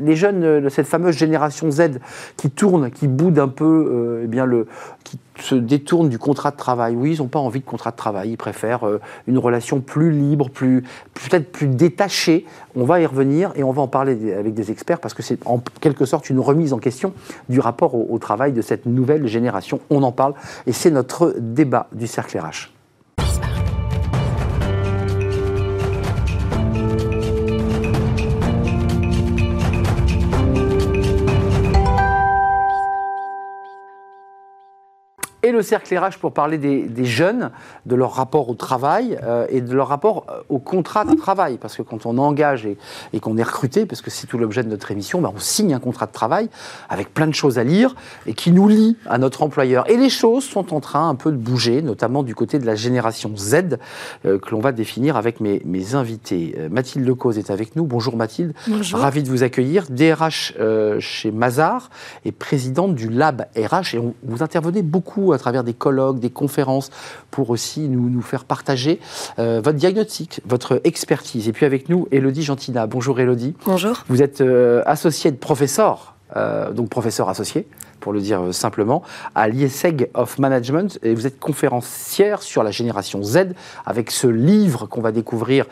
[0.00, 1.98] les jeunes de cette fameuse génération Z
[2.36, 4.66] qui tourne, qui boude un peu, euh, eh bien le,
[5.04, 6.94] qui se détournent du contrat de travail.
[6.96, 10.10] Oui, ils n'ont pas envie de contrat de travail, ils préfèrent euh, une relation plus
[10.10, 10.82] libre, plus
[11.14, 12.46] peut-être plus détachée.
[12.76, 15.38] On va y revenir et on va en parler avec des experts parce que c'est
[15.46, 17.12] en quelque sorte une remise en question
[17.48, 19.80] du rapport au, au travail de cette nouvelle génération.
[19.90, 20.34] On en parle
[20.66, 22.77] et c'est notre débat du cercle RH.
[35.48, 37.50] Et le cercle RH pour parler des, jeunes,
[37.86, 41.56] de leur rapport au travail euh, et de leur rapport euh, au contrat de travail.
[41.56, 44.68] Parce que quand on engage et, qu'on est recruté, parce que c'est tout l'objet de
[44.68, 46.50] notre émission, ben on signe un contrat de travail
[46.88, 47.94] avec plein de choses à lire
[48.26, 49.88] et qui nous lie à notre employeur.
[49.90, 52.74] Et les choses sont en train un peu de bouger, notamment du côté de la
[52.74, 53.78] génération Z,
[54.26, 56.56] euh, que l'on va définir avec mes, mes invités.
[56.70, 57.84] Mathilde Lecause est avec nous.
[57.84, 58.52] Bonjour Mathilde.
[58.66, 59.00] Bonjour.
[59.00, 59.86] Ravi de vous accueillir.
[59.88, 60.54] DRH
[61.00, 61.88] chez Mazar
[62.26, 63.94] et présidente du Lab RH.
[63.94, 66.90] Et vous intervenez beaucoup à travers des colloques, des conférences,
[67.30, 69.00] pour aussi nous, nous faire partager
[69.38, 71.48] euh, votre diagnostic, votre expertise.
[71.48, 72.86] Et puis avec nous, Elodie Gentina.
[72.86, 73.54] Bonjour Elodie.
[73.64, 74.04] Bonjour.
[74.08, 77.66] Vous êtes euh, associée de professeur, euh, donc professeur associé,
[78.00, 79.02] pour le dire simplement,
[79.34, 80.98] à l'IESEG of Management.
[81.02, 83.48] Et vous êtes conférencière sur la génération Z,
[83.86, 85.66] avec ce livre qu'on va découvrir,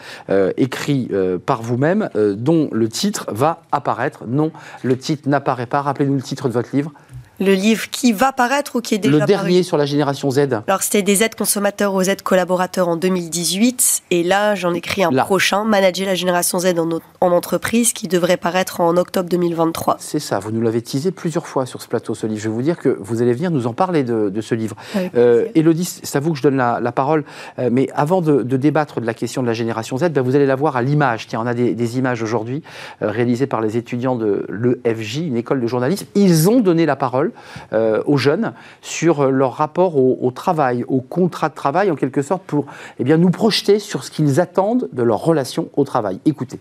[0.56, 1.08] écrit
[1.46, 4.24] par vous-même, dont le titre va apparaître.
[4.26, 4.50] Non,
[4.82, 5.82] le titre n'apparaît pas.
[5.82, 6.90] Rappelez-nous le titre de votre livre
[7.38, 10.48] le livre qui va paraître ou qui est déjà Le dernier sur la génération Z.
[10.66, 15.10] Alors c'était des aides consommateurs aux aides collaborateurs en 2018 et là j'en écris un
[15.12, 16.88] prochain, Manager la génération Z en,
[17.20, 19.96] en, entreprise qui devrait paraître en octobre 2023.
[19.98, 22.40] C'est ça, vous nous l'avez teasé plusieurs fois sur ce plateau ce livre.
[22.40, 24.76] Je vais vous dire que vous allez venir nous en parler de, ce livre.
[25.16, 27.24] Euh, Élodie, c'est à vous que je donne la, parole,
[27.58, 30.46] euh, mais avant de, débattre de la question de la génération Z, ben, vous allez
[30.46, 31.26] la voir à l'image.
[31.26, 32.62] Tiens, on a des, images aujourd'hui
[33.02, 36.06] euh, réalisées par les étudiants de l'EFJ, une école de journalisme.
[36.14, 37.25] Ils ont donné la parole
[37.72, 42.42] euh, aux jeunes sur leur rapport au, travail, au contrat de travail, en quelque sorte,
[42.42, 42.66] pour
[42.98, 46.20] eh bien, nous projeter sur ce qu'ils attendent de leur relation au travail.
[46.24, 46.58] Écoutez.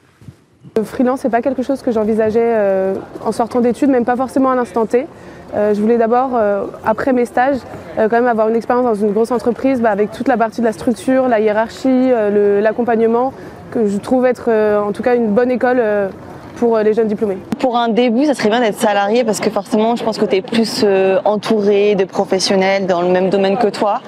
[0.75, 4.51] Le freelance, n'est pas quelque chose que j'envisageais euh, en sortant d'études, même pas forcément
[4.51, 5.07] à l'instant T.
[5.55, 6.31] Euh, je voulais d'abord,
[6.83, 7.57] après mes stages,
[7.95, 10.65] quand même avoir une expérience dans une grosse entreprise bah, avec toute la partie de
[10.65, 12.11] la structure, la hiérarchie,
[12.61, 13.31] l'accompagnement,
[13.71, 15.81] que je trouve être en tout cas une bonne école
[16.55, 19.49] pour euh, les jeunes diplômés Pour un début, ça serait bien d'être salarié parce que
[19.49, 23.57] forcément, je pense que tu es plus euh, entouré de professionnels dans le même domaine
[23.57, 24.01] que toi.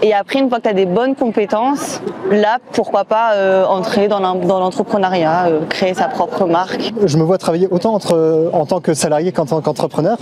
[0.00, 4.06] Et après, une fois que tu as des bonnes compétences, là, pourquoi pas euh, entrer
[4.06, 6.92] dans l'entrepreneuriat, créer sa propre marque.
[7.04, 10.18] Je me vois travailler autant entre, en tant que salarié qu'en tant qu'entrepreneur.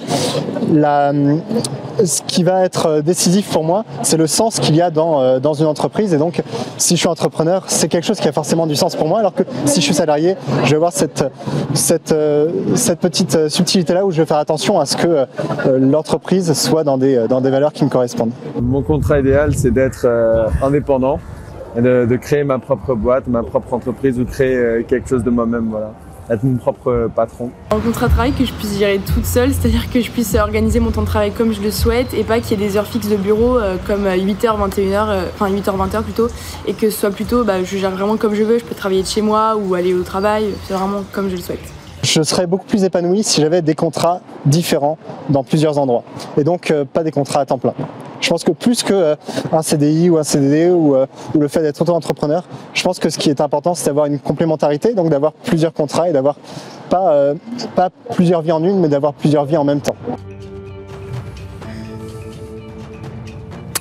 [2.04, 5.54] Ce qui va être décisif pour moi, c'est le sens qu'il y a dans, dans
[5.54, 6.12] une entreprise.
[6.12, 6.42] Et donc,
[6.78, 9.18] si je suis entrepreneur, c'est quelque chose qui a forcément du sens pour moi.
[9.18, 11.24] Alors que si je suis salarié, je vais avoir cette,
[11.74, 12.50] cette, euh,
[13.00, 15.26] petite euh, subtilité-là où je vais faire attention à ce que euh,
[15.78, 18.32] l'entreprise soit dans des, dans des valeurs qui me correspondent.
[18.60, 20.06] Mon contrat idéal, c'est d'être
[20.62, 21.18] indépendant
[21.76, 25.68] de, créer ma propre boîte, ma propre entreprise ou créer quelque chose de moi-même.
[25.70, 25.92] Voilà
[26.30, 27.50] être mon propre patron.
[27.70, 30.80] Un contrat de travail que je puisse gérer toute seule, c'est-à-dire que je puisse organiser
[30.80, 32.86] mon temps de travail comme je le souhaite et pas qu'il y ait des heures
[32.86, 36.28] fixes de bureau euh, comme 8h, 21h, enfin 8h, 20h plutôt,
[36.66, 39.02] et que ce soit plutôt, bah, je gère vraiment comme je veux, je peux travailler
[39.02, 41.60] de chez moi ou aller au travail, c'est vraiment comme je le souhaite.
[42.02, 44.96] Je serais beaucoup plus épanoui si j'avais des contrats différents
[45.28, 46.04] dans plusieurs endroits
[46.36, 47.74] et donc euh, pas des contrats à temps plein.
[48.20, 51.80] Je pense que plus qu'un euh, CDI ou un CDD euh, ou, le fait d'être
[51.80, 55.72] auto-entrepreneur, je pense que ce qui est important, c'est d'avoir une complémentarité, donc d'avoir plusieurs
[55.72, 56.36] contrats et d'avoir
[56.88, 57.34] pas, euh,
[57.74, 59.96] pas plusieurs vies en une, mais d'avoir plusieurs vies en même temps.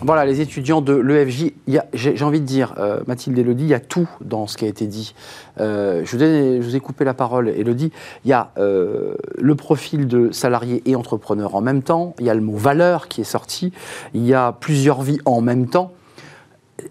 [0.06, 1.54] Voilà, les étudiants de l'EFJ,
[1.96, 4.68] j'ai envie de dire, euh, Mathilde Elodie, il y a tout dans ce qui a
[4.68, 5.16] été dit.
[5.60, 7.92] Euh, je, vous ai, coupé la parole, Elodie.
[8.24, 12.30] Il y a euh, le profil de salarié et entrepreneur en même temps, il y
[12.30, 13.74] a le mot valeur qui est sorti,
[14.14, 15.92] il y a plusieurs vies en même temps.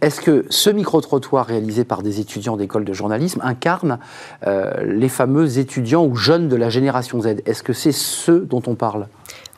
[0.01, 4.01] Est-ce que ce micro-trottoir réalisé par des étudiants d'école de journalisme incarne
[4.45, 7.43] les fameux étudiants ou jeunes de la génération Z?
[7.47, 9.07] Est-ce que c'est ceux dont on parle?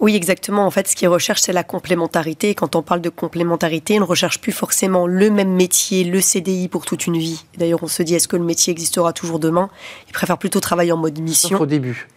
[0.00, 0.66] Oui, exactement.
[0.66, 2.50] En fait, ce qu'ils recherchent, c'est la complémentarité.
[2.50, 6.20] Et quand on parle de complémentarité, on ne recherche plus forcément le même métier, le
[6.20, 7.44] CDI pour toute une vie.
[7.56, 9.70] D'ailleurs, on se dit, est-ce que le métier existera toujours demain?
[10.09, 11.59] Ils préfèrent plutôt travailler en mode mission.
[11.59, 12.09] au début.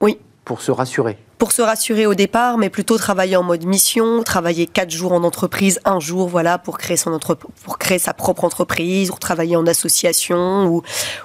[0.00, 0.18] Oui.
[0.44, 1.16] Pour se rassurer.
[1.38, 5.24] Pour se rassurer au départ, mais plutôt travailler en mode mission, travailler quatre jours en
[5.24, 7.18] entreprise, un jour, voilà, pour créer son
[7.62, 10.82] pour créer sa propre entreprise, ou travailler en association, ou,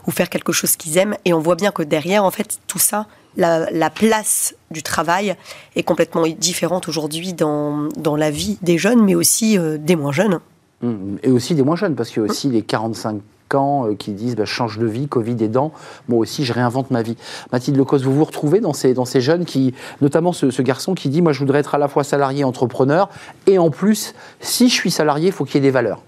[0.07, 1.17] ou faire quelque chose qu'ils aiment.
[1.25, 5.35] Et on voit bien que derrière, en fait, tout ça, la, place du travail
[5.75, 10.11] est complètement différente aujourd'hui dans, dans, la vie des jeunes, mais aussi euh, des moins
[10.11, 10.39] jeunes.
[10.81, 11.17] Mmh.
[11.23, 13.21] Et aussi des moins jeunes, parce qu'il y a aussi les 45
[13.55, 15.71] ans euh, qui disent bah, change de vie, Covid aidant,
[16.07, 17.17] moi aussi je réinvente ma vie.
[17.51, 20.93] Mathilde Lecos, vous vous retrouvez dans ces, dans ces jeunes qui, notamment ce, ce, garçon
[20.93, 23.09] qui dit moi je voudrais être à la fois salarié, entrepreneur,
[23.47, 26.01] et en plus, si je suis salarié, il faut qu'il y ait des valeurs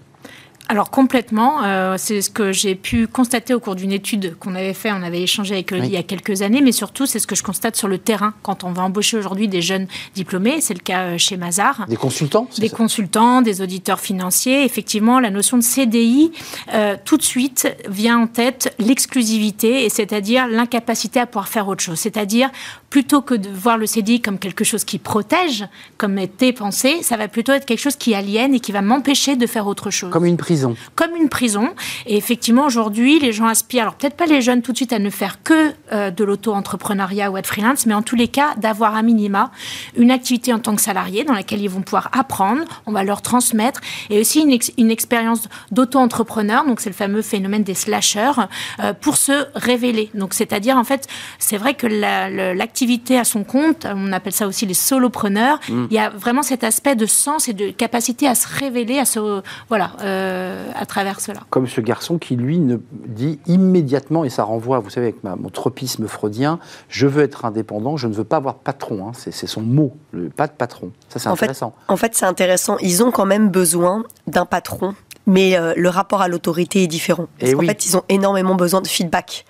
[0.72, 4.72] alors complètement, euh, c'est ce que j'ai pu constater au cours d'une étude qu'on avait
[4.72, 7.26] fait, on avait échangé avec Elodie il y a quelques années, mais surtout c'est ce
[7.26, 10.72] que je constate sur le terrain quand on va embaucher aujourd'hui des jeunes diplômés, c'est
[10.72, 11.84] le cas euh, chez Mazar.
[11.88, 14.64] Des consultants Des consultants, des auditeurs financiers.
[14.64, 16.32] Effectivement, la notion de CDI,
[16.72, 21.82] euh, tout de suite vient en tête l'exclusivité, et c'est-à-dire l'incapacité à pouvoir faire autre
[21.82, 21.98] chose.
[21.98, 22.48] C'est-à-dire,
[22.88, 25.66] plutôt que de voir le CDI comme quelque chose qui protège,
[25.98, 29.36] comme était pensé, ça va plutôt être quelque chose qui aliène et qui va m'empêcher
[29.36, 30.10] de faire autre chose.
[30.10, 30.61] Comme une prison
[30.94, 31.70] comme une prison.
[32.06, 34.98] Et effectivement, aujourd'hui, les gens aspirent, alors peut-être pas les jeunes tout de suite à
[34.98, 38.94] ne faire que euh, de l'auto-entrepreneuriat ou être freelance, mais en tous les cas, d'avoir
[38.94, 39.50] à minima
[39.96, 43.22] une activité en tant que salarié dans laquelle ils vont pouvoir apprendre, on va leur
[43.22, 48.32] transmettre, et aussi une, une expérience d'auto-entrepreneur, donc c'est le fameux phénomène des slashers,
[48.80, 50.10] euh, pour se révéler.
[50.14, 51.06] Donc c'est-à-dire, en fait,
[51.38, 55.86] c'est vrai que l'activité à son compte, on appelle ça aussi les solopreneurs, mmh.
[55.90, 59.04] il y a vraiment cet aspect de sens et de capacité à se révéler, à
[59.04, 59.42] se...
[59.68, 59.92] Voilà.
[60.00, 61.40] Euh, à travers cela.
[61.50, 65.48] Comme ce garçon qui, lui, ne dit immédiatement, et ça renvoie, vous savez, avec mon
[65.48, 69.08] tropisme freudien, je veux être indépendant, je ne veux pas avoir de patron.
[69.08, 69.12] Hein.
[69.14, 70.92] c'est son mot, le pas de patron.
[71.08, 71.74] Ça, c'est intéressant.
[71.88, 72.76] en fait, c'est intéressant.
[72.80, 74.94] Ils ont quand même besoin d'un patron,
[75.26, 77.26] mais euh, le rapport à l'autorité est différent.
[77.38, 79.44] Parce qu'en fait, ils ont énormément besoin de feedback.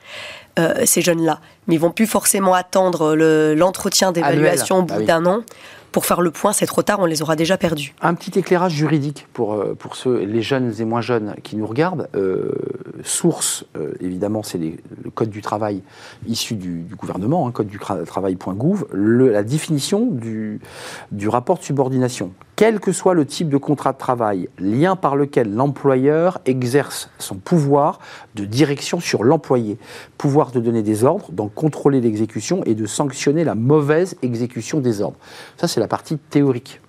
[0.59, 1.41] Euh, ces jeunes-là.
[1.67, 3.15] Mais ils vont plus forcément attendre
[3.55, 5.45] l'entretien d'évaluation au bout bah d'un an
[5.92, 7.94] pour faire le point, c'est trop tard, on les aura déjà perdus.
[8.00, 11.66] Un petit éclairage juridique pour, euh, pour ceux, les jeunes et moins jeunes qui nous
[11.66, 12.09] regardent.
[12.16, 12.52] Euh,
[13.05, 15.83] source, euh, évidemment, c'est le Code du travail
[16.26, 20.61] issu du, gouvernement, hein, code du travail.gouv, la définition du,
[21.11, 25.17] du rapport de subordination quel que soit le type de contrat de travail, lien par
[25.17, 27.99] lequel l'employeur exerce son pouvoir
[28.35, 29.79] de direction sur l'employé,
[30.19, 35.01] pouvoir de donner des ordres, d'en contrôler l'exécution et de sanctionner la mauvaise exécution des
[35.01, 35.19] ordres.
[35.57, 36.81] Ça, c'est la partie théorique.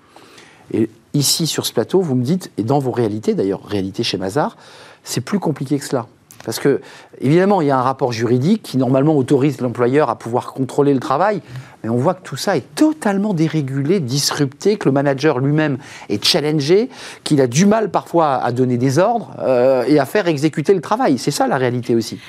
[0.74, 4.18] Et ici, sur ce plateau, vous me dites, et dans vos réalités, d'ailleurs, réalité chez
[4.18, 4.58] Mazar,
[5.04, 6.08] c'est plus compliqué que cela.
[6.46, 6.82] Parce que,
[7.22, 11.00] évidemment, il y a un rapport juridique qui, normalement, autorise l'employeur à pouvoir contrôler le
[11.00, 11.42] travail.
[11.84, 16.24] Mais on voit que tout ça est totalement dérégulé, disrupté, que le manager lui-même est
[16.24, 16.90] challengé,
[17.26, 20.80] qu'il a du mal parfois à donner des ordres euh, et à faire exécuter le
[20.80, 21.18] travail.
[21.18, 22.20] C'est ça la réalité aussi.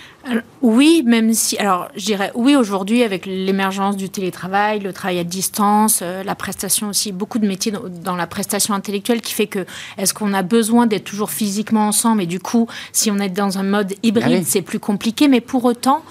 [0.60, 5.24] oui, même si, alors je dirais oui aujourd'hui avec l'émergence du télétravail, le travail à
[5.24, 9.64] distance, euh, la prestation aussi, beaucoup de métiers dans, la prestation intellectuelle qui fait que
[9.98, 13.58] est-ce qu'on a besoin d'être toujours physiquement ensemble et du coup, si on est dans
[13.58, 15.28] un mode hybride, ah c'est plus compliqué.
[15.28, 16.02] Mais pour autant,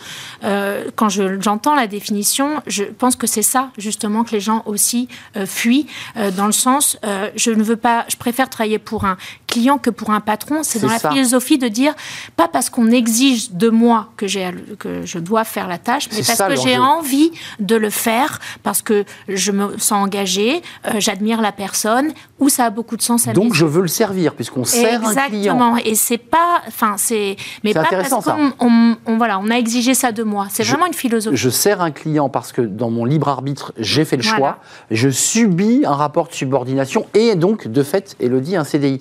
[0.44, 5.08] euh, quand j'entends la définition, je pense que c'est ça justement que les gens aussi
[5.38, 6.98] euh, fuient, euh, dans le sens,
[7.36, 9.18] je ne veux pas, je préfère travailler pour un
[9.54, 10.60] client que pour un patron.
[10.64, 11.94] C'est dans la philosophie de dire,
[12.36, 14.26] pas parce qu'on exige de moi que,
[14.76, 18.40] que je dois faire la tâche, mais parce ça, que j'ai envie de le faire,
[18.64, 23.02] parce que je me sens engagée, euh, j'admire la personne, ou ça a beaucoup de
[23.02, 25.54] sens à Donc je veux le servir, puisqu'on sert un client.
[25.56, 25.78] Exactement.
[25.78, 29.94] Et c'est pas, enfin c'est, mais pas parce qu'on on- on- voilà, on a exigé
[29.94, 30.48] ça de moi.
[30.50, 31.38] C'est vraiment une philosophie.
[31.38, 34.38] Je sers un client parce que dans mon libre arbitre, j'ai fait le Voilà.
[34.38, 34.58] choix.
[34.92, 39.00] Je subis un rapport de subordination et donc, de fait, Elodie, un CDI.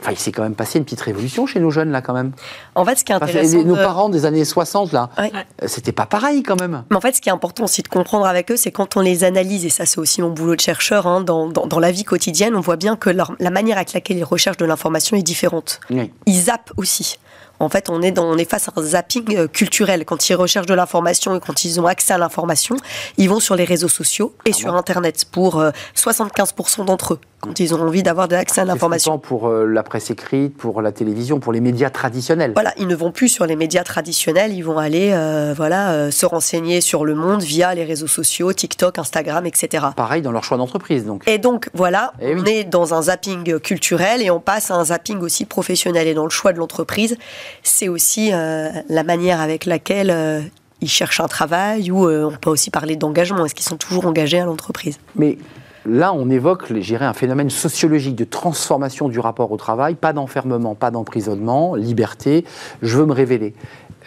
[0.00, 2.32] Enfin, il s'est quand même passé une petite révolution chez nos jeunes, là, quand même.
[2.74, 3.58] En fait, ce qui est Enfin, intéressant.
[3.58, 5.30] les- nos de- parents des années 60, là, Ouais.
[5.34, 6.84] euh, c'était pas pareil, quand même.
[6.90, 9.00] Mais en fait, ce qui est important aussi de comprendre avec eux, c'est quand on
[9.00, 11.90] les analyse, et ça c'est aussi mon boulot de chercheur, hein, dans, dans, dans la
[11.90, 15.16] vie quotidienne, on voit bien que leur- la manière avec laquelle ils recherchent de l'information
[15.16, 15.80] est différente.
[15.90, 16.10] Oui.
[16.26, 17.18] Ils zappent aussi.
[17.62, 20.06] En fait, on est, dans, on est face à un zapping euh, culturel.
[20.06, 22.74] Quand ils recherchent de l'information et quand ils ont accès à l'information,
[23.18, 27.58] ils vont sur les réseaux sociaux et sur Internet pour euh, 75% d'entre eux, quand
[27.58, 29.18] ils ont envie d'avoir de l'accès à l'information.
[29.18, 32.52] pour euh, la presse écrite, pour la télévision, pour les médias traditionnels.
[32.54, 36.10] Voilà, ils ne vont plus sur les médias traditionnels, ils vont aller euh, voilà, euh,
[36.10, 39.86] se renseigner sur le monde via les réseaux sociaux, TikTok, Instagram, etc.
[39.96, 41.22] Pareil dans leur choix d'entreprise, donc.
[41.26, 42.40] Et donc voilà, Eh oui.
[42.42, 46.06] on est dans un zapping culturel et on passe à un zapping aussi professionnel.
[46.08, 47.16] Et dans le choix de l'entreprise,
[47.62, 50.50] c'est aussi la manière avec laquelle
[50.80, 53.44] ils cherchent un travail ou on peut aussi parler d'engagement.
[53.46, 54.98] Est-ce qu'ils sont toujours engagés à l'entreprise?
[55.16, 55.38] Mais
[55.86, 59.94] là, on évoque dirais, un phénomène sociologique de transformation du rapport au travail.
[59.94, 62.44] Pas d'enfermement, pas d'emprisonnement, liberté.
[62.82, 63.54] Je veux me révéler.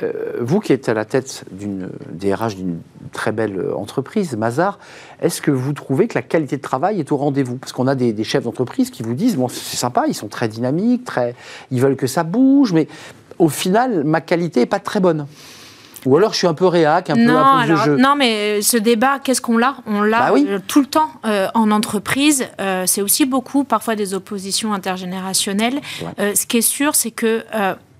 [0.02, 2.80] Euh, vous qui êtes à la tête d'une DRH d'une
[3.12, 4.80] très belle euh, entreprise, Mazar,
[5.22, 7.58] est-ce que vous trouvez que la qualité de travail est au rendez-vous?
[7.58, 10.30] Parce qu'on a des, des chefs d'entreprise qui vous disent bon, c'est sympa, ils sont
[10.30, 11.36] très dynamiques, très,
[11.70, 12.88] ils veulent que ça bouge, mais
[13.38, 15.28] au final, ma qualité n'est pas très bonne.
[16.06, 17.98] Ou alors je suis un peu réac, un peu non, un peu alors, jeu.
[17.98, 19.76] non, mais ce débat, qu'est-ce qu'on l'a?
[19.86, 20.46] On l'a Bah oui.
[20.50, 22.46] euh, tout le temps euh, en entreprise.
[22.60, 25.80] Euh, c'est aussi beaucoup, parfois, des oppositions intergénérationnelles.
[26.02, 26.08] Ouais.
[26.20, 27.44] Euh, ce qui est sûr, c'est que.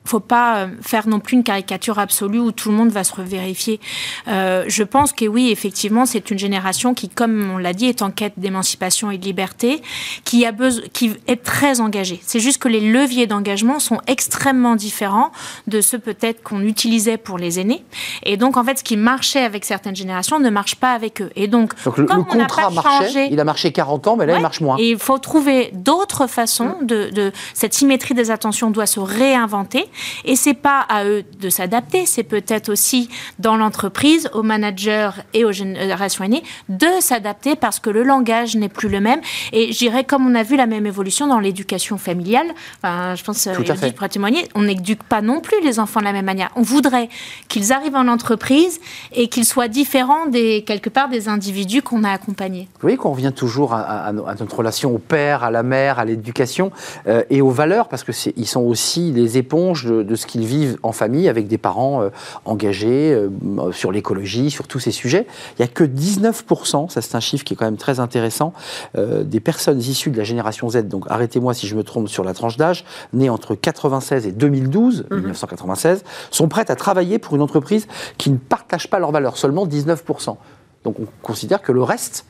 [0.06, 3.14] Faut pas euh, faire non plus une caricature absolue où tout le monde va se
[3.14, 3.80] revérifier.
[4.28, 8.02] Euh, je pense que oui, effectivement, c'est une génération qui, comme on l'a dit, est
[8.02, 9.82] en quête d'émancipation et de liberté,
[10.26, 12.20] qui a besoin, qui est très engagée.
[12.26, 15.32] C'est juste que les leviers d'engagement sont extrêmement différents
[15.68, 17.84] de ceux peut-être qu'on utilisait pour les aînés.
[18.24, 21.30] Et donc, en fait, ce qui marchait avec certaines générations ne marche pas avec eux.
[21.36, 24.08] Et donc, Donc le, comme le on contrat pas marchait, changé- il a marché 40
[24.08, 24.78] ans, mais là il marche moins.
[24.78, 29.86] Et il faut trouver d'autres façons de, de- cette symétrie des attentions doit se réinventer.
[30.26, 35.46] Et c'est pas à eux de s'adapter, c'est peut-être aussi dans l'entreprise, aux managers et
[35.46, 39.22] aux générations aînées de s'adapter parce que le langage n'est plus le même.
[39.52, 42.48] Et j'irais comme on a vu la même évolution dans l'éducation familiale.
[42.82, 44.48] Enfin, je pense Elodie pourra témoigner.
[44.56, 46.50] On n'éduque pas non plus les enfants de la même manière.
[46.56, 47.10] On voudrait
[47.48, 48.80] qu'ils arrivent en entreprise
[49.14, 52.68] et qu'ils soient différents des quelque part des individus qu'on a accompagnés.
[52.76, 55.52] Vous voyez qu'on revient toujours à, à- à no- à notre relation au père, à
[55.52, 56.72] la mère, à l'éducation
[57.08, 60.78] euh, et aux valeurs, parce qu'ils sont aussi les éponges de, de ce qu'ils vivent
[60.84, 62.10] en famille avec des parents euh,
[62.46, 65.28] engagés euh, sur l'écologie, sur tous ces sujets.
[65.52, 68.54] Il n'y a que 19%, ça c'est un chiffre qui est quand même très intéressant,
[68.98, 72.24] euh, des personnes issues de la génération Z, donc arrêtez-moi si je me trompe sur
[72.24, 77.42] la tranche d'âge, nées entre 96 et 2012, 1996, sont prêtes à travailler pour une
[77.42, 80.38] entreprise qui ne partage pas leurs valeurs, seulement 19%.
[80.84, 82.26] Donc on considère que le reste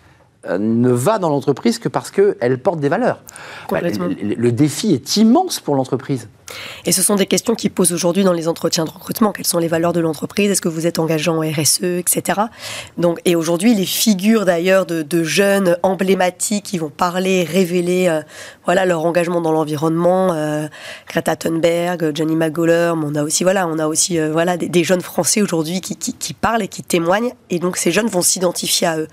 [0.47, 3.21] ne va dans l'entreprise que parce qu'elle porte des valeurs.
[3.71, 6.27] Bah, le défi est immense pour l'entreprise.
[6.85, 9.31] Et ce sont des questions qui posent aujourd'hui dans les entretiens de recrutement.
[9.31, 10.51] Quelles sont les valeurs de l'entreprise?
[10.51, 12.41] Est-ce que vous êtes engageant en RSE, etc.
[12.97, 18.21] Donc, et aujourd'hui, les figures d'ailleurs de, jeunes emblématiques qui vont parler, révéler euh,
[18.65, 20.67] voilà, leur engagement dans l'environnement, euh,
[21.07, 25.01] Greta Thunberg, Johnny McGoller, on a aussi, voilà, on a aussi euh, voilà, des, jeunes
[25.01, 27.33] Français aujourd'hui qui, qui parlent et qui témoignent.
[27.49, 29.07] Et donc, ces jeunes vont s'identifier à eux.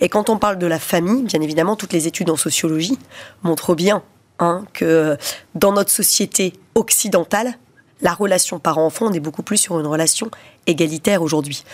[0.00, 2.98] Et quand on parle de la famille, bien évidemment, toutes les études en sociologie
[3.42, 4.02] montrent bien
[4.38, 5.16] hein, que
[5.54, 7.54] dans notre société occidentale,
[8.02, 10.30] la relation parent-enfant, on est beaucoup plus sur une relation
[10.66, 11.64] égalitaire aujourd'hui.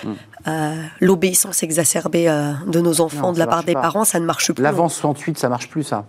[0.46, 3.80] Euh, L'obéissance exacerbée euh, de nos enfants Non, de la part des pas.
[3.82, 4.62] parents, ça ne marche plus.
[4.62, 6.04] L'avant 68, ça marche plus, ça.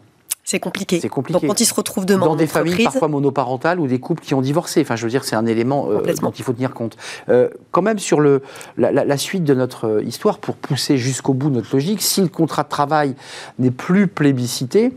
[0.46, 1.00] C'est compliqué.
[1.00, 1.40] C'est compliqué.
[1.40, 4.34] Donc quand ils se retrouvent demain Dans des familles parfois monoparentales ou des couples qui
[4.34, 4.82] ont divorcé.
[4.82, 6.98] Enfin, je veux dire, c'est un élément euh, dont il faut tenir compte.
[7.30, 8.42] Euh, quand même, sur le,
[8.78, 12.28] la, la- la suite de notre histoire, pour pousser jusqu'au bout notre logique, si le
[12.28, 13.16] contrat de travail
[13.58, 14.92] n'est plus plébiscité,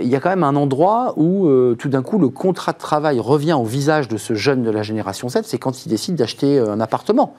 [0.00, 2.78] il y a quand même un endroit où euh, tout d'un coup le contrat de
[2.78, 6.16] travail revient au visage de ce jeune de la génération Z, c'est quand il décide
[6.16, 7.34] d'acheter euh, un appartement.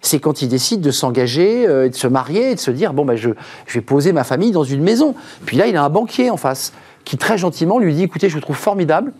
[0.00, 3.04] C'est quand il décide de s'engager, euh, de se marier, et de se dire bon
[3.04, 3.30] ben je,
[3.66, 5.14] je vais poser ma famille dans une maison.
[5.44, 6.72] Puis là il a un banquier en face
[7.04, 9.12] qui très gentiment lui dit écoutez je vous trouve formidable,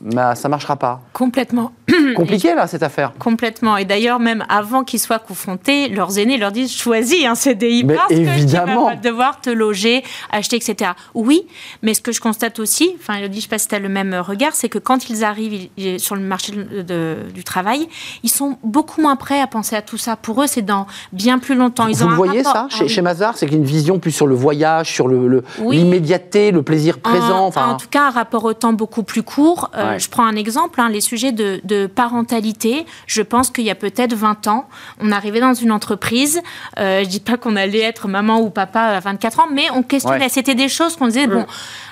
[0.00, 1.00] mais ça marchera pas.
[1.12, 1.72] Complètement.
[2.16, 3.12] Compliqué là cette affaire.
[3.18, 3.76] Complètement.
[3.76, 7.94] Et d'ailleurs, même avant qu'ils soient confrontés, leurs aînés leur disent choisis un CDI Mais
[7.94, 8.86] parce évidemment.
[8.86, 10.92] que tu vas devoir te loger, acheter, etc.
[11.14, 11.42] Oui,
[11.82, 13.78] mais ce que je constate aussi, enfin, Elodie, je ne sais pas si tu as
[13.78, 17.88] le même regard, c'est que quand ils arrivent sur le marché de- de- du travail,
[18.22, 20.16] ils sont beaucoup moins prêts à penser à tout ça.
[20.16, 21.86] Pour eux, c'est dans bien plus longtemps.
[21.88, 24.26] Ils Vous ont le voyez rapport- ça chez, chez Mazar C'est une vision plus sur
[24.26, 25.76] le voyage, sur le- le- Oui.
[25.78, 27.44] l'immédiateté, le plaisir présent.
[27.44, 29.70] En, enfin, en tout cas, un rapport au temps beaucoup plus court.
[29.76, 29.98] Euh, Ouais.
[29.98, 32.86] Je prends un exemple, hein, les sujets de, de parentalité.
[33.06, 34.68] Je pense qu'il y a peut-être 20 ans,
[35.00, 36.40] on arrivait dans une entreprise.
[36.78, 39.82] Euh, je dis pas qu'on allait être maman ou papa à 24 ans, mais on
[39.82, 40.24] questionnait.
[40.24, 40.28] Ouais.
[40.28, 41.46] C'était des choses qu'on disait, bon,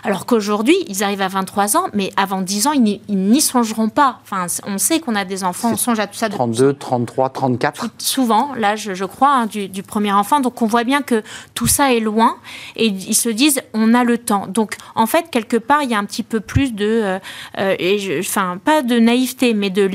[0.04, 4.20] alors qu'aujourd'hui, ils arrivent à 23 ans, mais avant 10 ans, ils n'y- songeront pas.
[4.24, 7.30] Enfin, on sait qu'on a des enfants, on songe à tout ça depuis 32, 33,
[7.30, 7.86] 34.
[7.98, 10.40] souvent, l'âge, je crois, hein, du, du premier enfant.
[10.40, 11.22] Donc, on voit bien que
[11.54, 12.36] tout ça est loin
[12.76, 14.46] et ils se disent, on a le temps.
[14.48, 17.18] Donc, en fait, quelque part, il y a un petit peu plus de, euh,
[17.58, 19.88] euh, et je- enfin, pas de naïveté, mais de,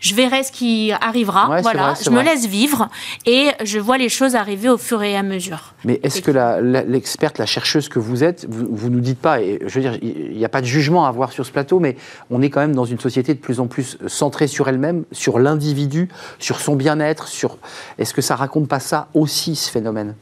[0.00, 1.48] je verrai ce qui arrivera.
[1.50, 2.88] Ouais, voilà, vrai, je me laisse vivre
[3.26, 5.74] et je vois les choses arriver au fur et à mesure.
[5.84, 9.18] Mais est-ce que la- la- l'experte, la, chercheuse que vous êtes, vous, vous nous dites
[9.20, 11.50] pas, et je veux dire, il n'y a pas de jugement à avoir sur ce
[11.52, 11.96] plateau, mais
[12.30, 15.38] on est quand même dans une société de plus en plus centrée sur elle-même, sur
[15.38, 16.08] l'individu,
[16.38, 17.58] sur son bien-être, sur.
[17.98, 20.14] Est-ce que ça raconte pas ça aussi, ce phénomène?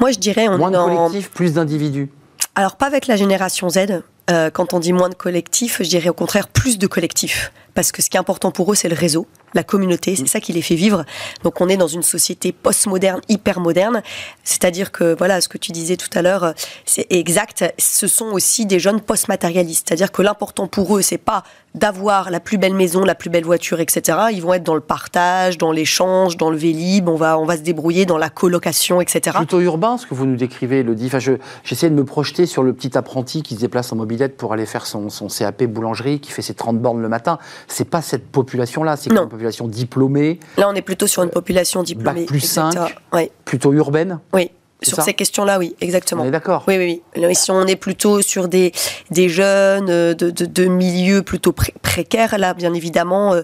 [0.00, 0.96] Moi, je dirais, on Moins est de dans...
[0.96, 2.08] collectifs, plus d'individus.
[2.54, 4.02] Alors, pas avec la génération Z.
[4.30, 7.52] Euh, quand on dit moins de collectifs, je dirais au contraire plus de collectifs.
[7.74, 10.40] Parce que ce qui est important pour eux, c'est le réseau, la communauté, c'est ça
[10.40, 11.04] qui les fait vivre.
[11.42, 14.02] Donc on est dans une société postmoderne, hyper moderne.
[14.44, 17.64] C'est-à-dire que, voilà, ce que tu disais tout à l'heure, c'est exact.
[17.78, 19.88] Ce sont aussi des jeunes post-matérialistes.
[19.88, 23.44] C'est-à-dire que l'important pour eux, c'est pas d'avoir la plus belle maison, la plus belle
[23.44, 24.18] voiture, etc.
[24.32, 27.56] Ils vont être dans le partage, dans l'échange, dans le vélib, on va, on va
[27.56, 29.36] se débrouiller dans la colocation, etc.
[29.36, 31.06] Plutôt urbain, ce que vous nous décrivez, le dit.
[31.06, 31.34] Enfin, je-
[31.64, 34.66] j'essaie de me projeter sur le petit apprenti qui se déplace en mobilette pour aller
[34.66, 37.38] faire son, son CAP boulangerie, qui fait ses 30 bornes le matin.
[37.68, 39.10] C'est pas cette population-là, c'est.
[39.38, 42.20] Population diplômée, Là, on est plutôt sur une population diplômée.
[42.20, 42.60] Bac plus etc.
[42.74, 42.94] 5.
[43.12, 44.18] Oui, plutôt urbaine.
[44.32, 44.50] oui.
[44.80, 46.22] Sur ces questions-là, oui, exactement.
[46.22, 46.62] On est d'accord.
[46.68, 47.20] Oui, oui, oui.
[47.20, 48.70] Là, si on est plutôt sur des,
[49.10, 53.42] des jeunes euh, de, de, de milieux plutôt pré- précaires, là, bien évidemment, euh,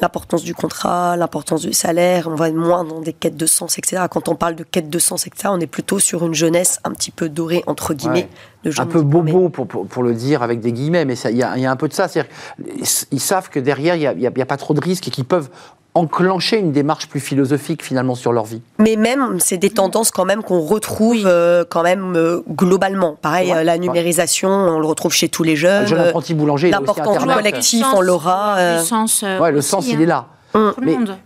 [0.00, 4.04] l'importance du contrat, l'importance du salaire, on va moins dans des quêtes de sens, etc.
[4.10, 6.90] Quand on parle de quêtes de sens, etc., on est plutôt sur une jeunesse un
[6.92, 8.28] petit peu dorée, entre guillemets, Ouais.
[8.64, 11.36] de jeunes un peu bobo pour, pour, pour le dire avec des guillemets, mais il
[11.36, 12.06] y, a il y a un peu de ça.
[12.08, 12.30] C'est-à-dire,
[12.76, 15.50] ils, ils savent que derrière, il n'y a pas trop de risques et qu'ils peuvent
[15.94, 18.62] enclencher une démarche plus philosophique finalement sur leur vie.
[18.78, 23.16] Mais même, c'est des tendances quand même qu'on retrouve euh, quand même euh, globalement.
[23.20, 23.58] Pareil, Ouais.
[23.58, 25.82] euh, la numérisation, on le retrouve chez tous les jeunes.
[25.82, 28.78] Le jeune apprenti boulanger, il a aussi L'importance du collectif, on l'aura.
[28.78, 30.00] Du sens, euh, Ouais, le aussi, sens, il hein.
[30.00, 30.26] est là.
[30.54, 30.72] Hum.
[30.74, 31.16] Tout le Mais monde.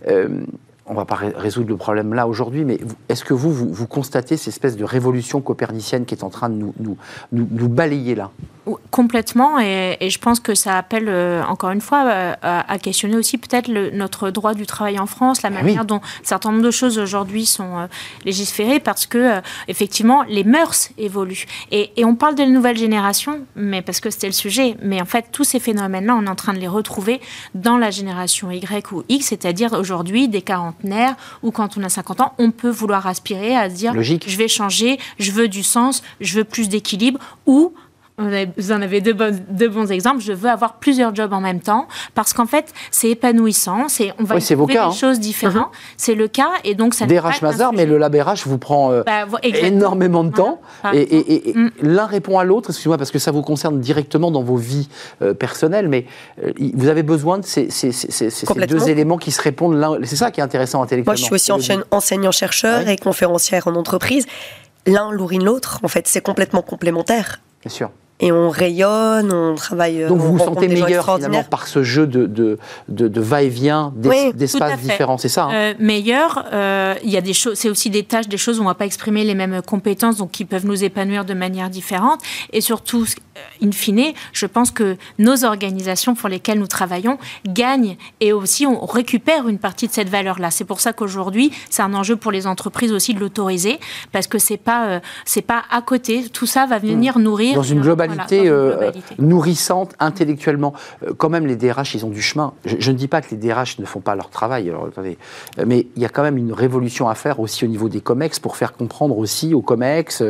[0.87, 3.87] on va pas ré- résoudre le problème là aujourd'hui, mais est-ce que vous, vous, vous
[3.87, 6.97] constatez cette espèce de révolution copernicienne qui est en train de nous, nous,
[7.31, 8.31] nous, nous balayer là?
[8.91, 12.77] Complètement, et, et je pense que ça appelle euh, encore une fois euh, à, à
[12.79, 15.87] questionner aussi peut-être notre droit du travail en France, la Eh manière oui.
[15.87, 17.87] dont un certain nombre de choses aujourd'hui sont euh,
[18.23, 21.45] légiférées, parce que euh, effectivement les mœurs évoluent.
[21.71, 25.01] Et, et on parle de la nouvelle génération, mais parce que c'était le sujet, mais
[25.01, 27.19] en fait tous ces phénomènes-là, on est en train de les retrouver
[27.55, 32.21] dans la génération Y ou X, c'est-à-dire aujourd'hui des quarantenaires ou quand on a 50
[32.21, 34.23] ans, on peut vouloir aspirer à se dire Logique.
[34.25, 37.73] je vais changer, je veux du sens, je veux plus d'équilibre, ou
[38.17, 40.21] vous en avez deux, bonnes- deux bons exemples.
[40.21, 43.87] Je veux avoir plusieurs jobs en même temps parce qu'en fait, c'est épanouissant.
[43.89, 44.97] C'est on va Oui, trouver cas, des hein.
[44.97, 45.71] choses différentes.
[45.97, 47.05] C'est le cas et donc ça.
[47.07, 50.61] DRH Mazar, mais le lab RH vous prend euh, Bah, énormément de temps.
[50.83, 51.71] Voilà, Et, Mm.
[51.81, 54.87] l'un répond à l'autre, excusez-moi, parce que ça vous concerne directement dans vos vies
[55.21, 56.05] euh, personnelles, mais
[56.43, 58.77] euh, vous avez besoin de ces, ces- ces- ces- ces Complètement.
[58.79, 59.97] deux éléments qui se répondent l'un.
[60.03, 61.11] C'est ça qui est intéressant intellectuellement.
[61.11, 62.93] Moi, je suis aussi enseignant-chercheur Ouais.
[62.93, 64.25] et conférencière en entreprise.
[64.85, 67.41] L'un nourrit l'autre, en fait, c'est complètement complémentaire.
[67.63, 67.89] Bien sûr.
[68.23, 70.05] Et on rayonne, on travaille.
[70.07, 72.57] Donc on vous vous sentez meilleur finalement par ce jeu de, de,
[72.87, 74.87] de, de va-et-vient, Oui, d'espaces fait.
[74.87, 78.03] différents, c'est ça hein Euh, meilleur, euh, il y a des choses, c'est aussi des
[78.03, 80.85] tâches, des choses où on va pas exprimer les mêmes compétences, donc qui peuvent nous
[80.85, 82.21] épanouir de manière différente.
[82.53, 83.05] Et surtout,
[83.61, 87.17] in fine, je pense que nos organisations pour lesquelles nous travaillons
[87.47, 90.51] gagnent et aussi on récupère une partie de cette valeur-là.
[90.51, 93.79] C'est pour ça qu'aujourd'hui, c'est un enjeu pour les entreprises aussi de l'autoriser,
[94.11, 96.25] parce que c'est pas, euh, c'est pas à côté.
[96.29, 97.55] Tout ça va venir nourrir Mmh.
[97.55, 99.15] dans une euh, globalité, voilà, dans une euh, globalité.
[99.19, 100.73] nourrissante intellectuellement.
[101.05, 102.53] Euh, quand même, les DRH, ils ont du chemin.
[102.65, 105.17] Je, je ne dis pas que les DRH ne font pas leur travail, alors, attendez.
[105.59, 108.01] Euh, mais il y a quand même une révolution à faire aussi au niveau des
[108.01, 110.23] COMEX pour faire comprendre aussi aux COMEX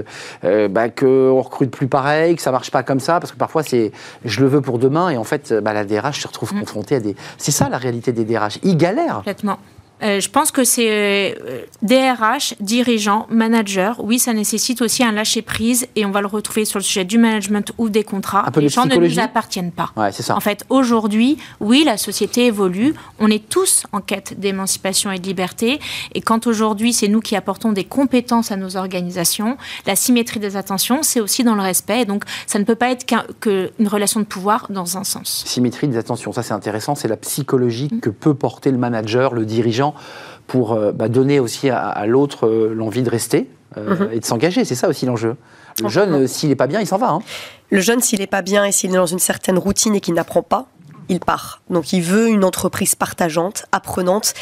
[0.44, 3.64] euh, bah, qu'on recrute plus pareil, que ça marche pas comme ça, parce que parfois
[3.64, 3.92] c'est
[4.26, 6.60] je le veux pour demain et en fait bah, la DRH se retrouve Mm.
[6.60, 7.16] confrontée à des.
[7.38, 8.60] C'est ça la réalité des DRH.
[8.64, 9.18] Ils galèrent.
[9.18, 9.58] Complètement.
[10.04, 13.94] Euh, je pense que c'est euh, DRH, dirigeants, managers.
[14.00, 17.18] Oui, ça nécessite aussi un lâcher-prise et on va le retrouver sur le sujet du
[17.18, 18.46] management ou des contrats.
[18.48, 19.92] Un peu Les gens ne nous appartiennent pas.
[19.96, 20.36] Ouais, c'est ça.
[20.36, 22.94] En fait, aujourd'hui, oui, la société évolue.
[23.20, 25.80] On est tous en quête d'émancipation et de liberté.
[26.14, 30.56] Et quand aujourd'hui, c'est nous qui apportons des compétences à nos organisations, la symétrie des
[30.58, 32.02] attentions, c'est aussi dans le respect.
[32.02, 35.44] Et donc, ça ne peut pas être qu'un- qu'une relation de pouvoir dans un sens.
[35.46, 39.46] Symétrie des attentions, ça c'est intéressant, c'est la psychologie que peut porter le manager, le
[39.46, 39.93] dirigeant,
[40.48, 44.26] pour euh, bah, donner aussi à, à l'autre euh, l'envie de rester euh, et de
[44.26, 44.66] s'engager.
[44.66, 45.36] C'est ça aussi l'enjeu.
[45.82, 47.10] Le jeune, s'il n'est pas bien, il s'en va.
[47.10, 47.20] hein.
[47.72, 50.14] Le jeune, s'il n'est pas bien et s'il est dans une certaine routine et qu'il
[50.14, 50.68] n'apprend pas,
[51.10, 51.62] il part.
[51.70, 54.34] Donc il veut une entreprise partageante, apprenante.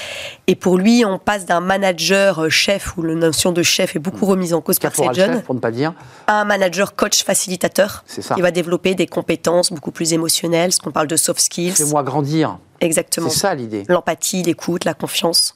[0.48, 4.00] Et pour lui, on passe d'un manager euh, chef, où la notion de chef est
[4.00, 5.94] beaucoup remise en cause par ces jeunes, pour ne pas dire.
[6.28, 8.04] à un manager coach facilitateur.
[8.08, 8.36] C'est ça.
[8.36, 11.72] qui va développer des compétences beaucoup plus émotionnelles, ce qu'on parle de soft skills.
[11.72, 12.58] Fais-moi grandir.
[12.80, 13.30] Exactement.
[13.30, 13.84] C'est ça l'idée.
[13.90, 15.56] L'empathie, l'écoute, la confiance.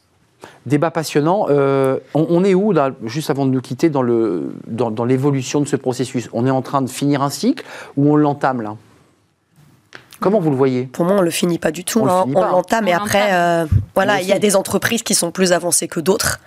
[0.68, 1.48] Débat passionnant.
[1.50, 5.06] Euh, on, on est où, là, juste avant de nous quitter, dans le- dans, dans
[5.06, 6.30] l'évolution de ce processus?
[6.34, 7.64] On est en train de finir un cycle
[7.98, 8.76] ou on l'entame là?
[10.20, 10.84] Comment vous le voyez?
[10.84, 12.00] Pour moi, on le finit pas du tout.
[12.00, 12.24] On le hein.
[12.24, 12.52] finit On pas.
[12.52, 16.00] l'entame et après, euh, voilà, il y a des entreprises qui sont plus avancées que
[16.00, 16.40] d'autres,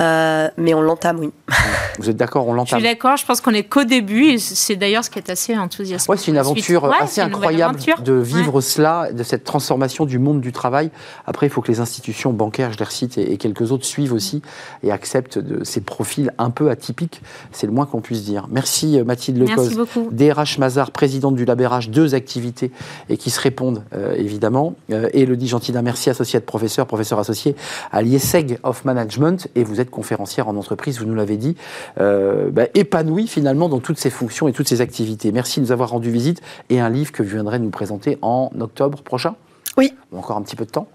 [0.00, 1.30] Euh, mais on l'entame, oui.
[1.98, 4.38] Vous êtes d'accord On Je l'entame suis d'accord, je pense qu'on est qu'au début, et
[4.38, 6.12] c'est d'ailleurs ce qui est assez enthousiasmant.
[6.12, 8.02] Ouais, c'est une aventure Ouais, assez incroyable aventure.
[8.02, 8.60] de vivre Ouais.
[8.60, 10.90] cela, de cette transformation du monde du travail.
[11.26, 14.12] Après, il faut que les institutions bancaires, je les recite, et, et quelques autres suivent
[14.12, 14.42] aussi
[14.82, 17.22] et acceptent de ces profils un peu atypiques.
[17.52, 18.46] C'est le moins qu'on puisse dire.
[18.50, 19.76] Merci euh, Mathilde Merci Lecoz.
[19.76, 20.08] beaucoup.
[20.12, 22.70] DRH Mazar, présidente du LabRH, deux activités
[23.08, 24.74] et qui se répondent euh, évidemment.
[24.90, 27.56] Euh, Elodie Gentilin, merci, associée de professeur, professeur associé
[27.92, 31.56] à l'IESEG of Management et vous êtes conférencière en entreprise, vous nous l'avez dit,
[32.00, 35.32] euh, bah, épanouie finalement dans toutes ses fonctions et toutes ses activités.
[35.32, 38.50] Merci de nous avoir rendu visite et un livre que vous viendrez nous présenter en
[38.60, 39.34] octobre prochain.
[39.76, 39.92] Oui.
[40.14, 40.88] Encore un petit peu de temps.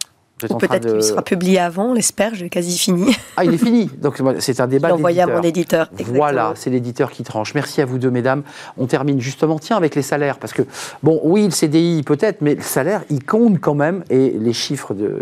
[0.49, 3.15] Ou peut-être de- qu'il sera publié avant, on l'espère, j'ai quasi fini.
[3.37, 3.89] Ah, il est fini.
[4.01, 5.87] Donc c'est un débat l'ai envoyé à mon éditeur.
[5.93, 6.17] exactement.
[6.17, 7.53] Voilà, c'est l'éditeur qui tranche.
[7.53, 8.41] Merci à vous deux, mesdames.
[8.77, 10.63] On termine justement, tiens, avec les salaires, parce que,
[11.03, 14.95] bon, oui, le CDI peut-être, mais le salaire, il compte quand même, et les chiffres
[14.95, 15.21] de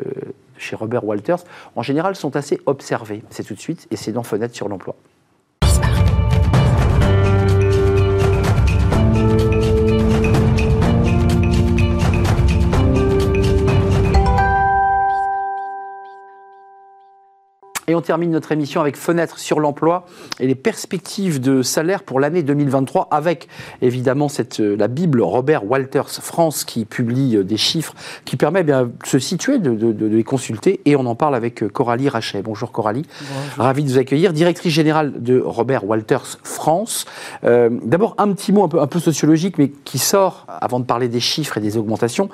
[0.59, 1.43] chez Robert Walters,
[1.75, 3.23] en général, sont assez observés.
[3.29, 4.95] C'est tout de suite, et c'est dans Fenêtre sur l'emploi.
[17.89, 20.05] Et on termine notre émission avec Fenêtre sur l'emploi
[20.39, 23.47] et les perspectives de salaire pour l'année 2023 avec
[23.81, 28.59] évidemment cette, euh, la Bible Robert Walters France qui publie euh, des chiffres qui permet
[28.59, 31.63] eh bien, de se situer, de, de- de les consulter et on en parle avec
[31.63, 32.43] euh, Coralie Rachet.
[32.43, 33.07] Bonjour Coralie,
[33.57, 37.05] ravi de vous accueillir, directrice générale de Robert Walters France.
[37.43, 40.85] Euh, D'abord un petit mot un peu, un peu sociologique mais qui sort avant de
[40.85, 42.29] parler des chiffres et des augmentations.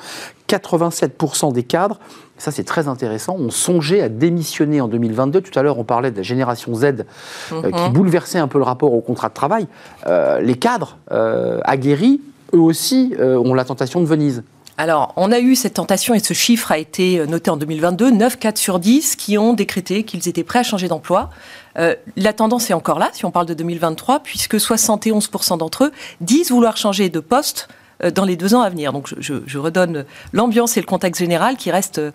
[0.47, 1.99] 87% des cadres
[2.37, 3.37] ça, c'est très intéressant.
[3.39, 5.41] On songeait à démissionner en 2022.
[5.41, 8.65] Tout à l'heure, on parlait de la génération Z euh, qui bouleversait un peu le
[8.65, 9.67] rapport au contrat de travail.
[10.07, 12.21] Euh, les cadres euh, aguerris,
[12.53, 14.43] eux aussi, ont la tentation de Venise.
[14.77, 18.37] Alors, on a eu cette tentation et ce chiffre a été noté en 2022, 9
[18.37, 21.29] 4 sur 10 qui ont décrété qu'ils étaient prêts à changer d'emploi.
[21.77, 25.91] Euh, la tendance est encore là, si on parle de 2023, puisque 71% d'entre eux
[26.21, 27.69] disent vouloir changer de poste
[28.13, 28.93] dans les deux ans à venir.
[28.93, 32.11] Donc, je, redonne l'ambiance et le contexte général qui reste euh,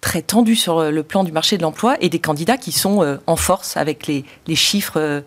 [0.00, 3.02] très tendu sur euh, le plan du marché de l'emploi et des candidats qui sont
[3.02, 5.20] euh, en force avec les, les chiffres euh,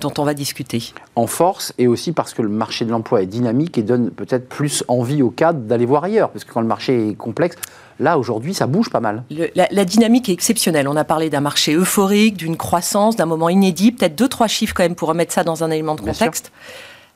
[0.00, 0.82] dont on va discuter.
[1.16, 4.48] En force, et aussi parce que le marché de l'emploi est dynamique et donne peut-être
[4.48, 6.30] plus envie aux cadres d'aller voir ailleurs.
[6.30, 7.56] Parce que quand le marché est complexe,
[8.00, 9.22] là, aujourd'hui, ça bouge pas mal.
[9.30, 10.88] Le- la, la dynamique est exceptionnelle.
[10.88, 13.92] On a parlé d'un marché euphorique, d'une croissance, d'un moment inédit.
[13.92, 16.50] Peut-être deux, trois chiffres quand même pour remettre ça dans un élément de Bien contexte.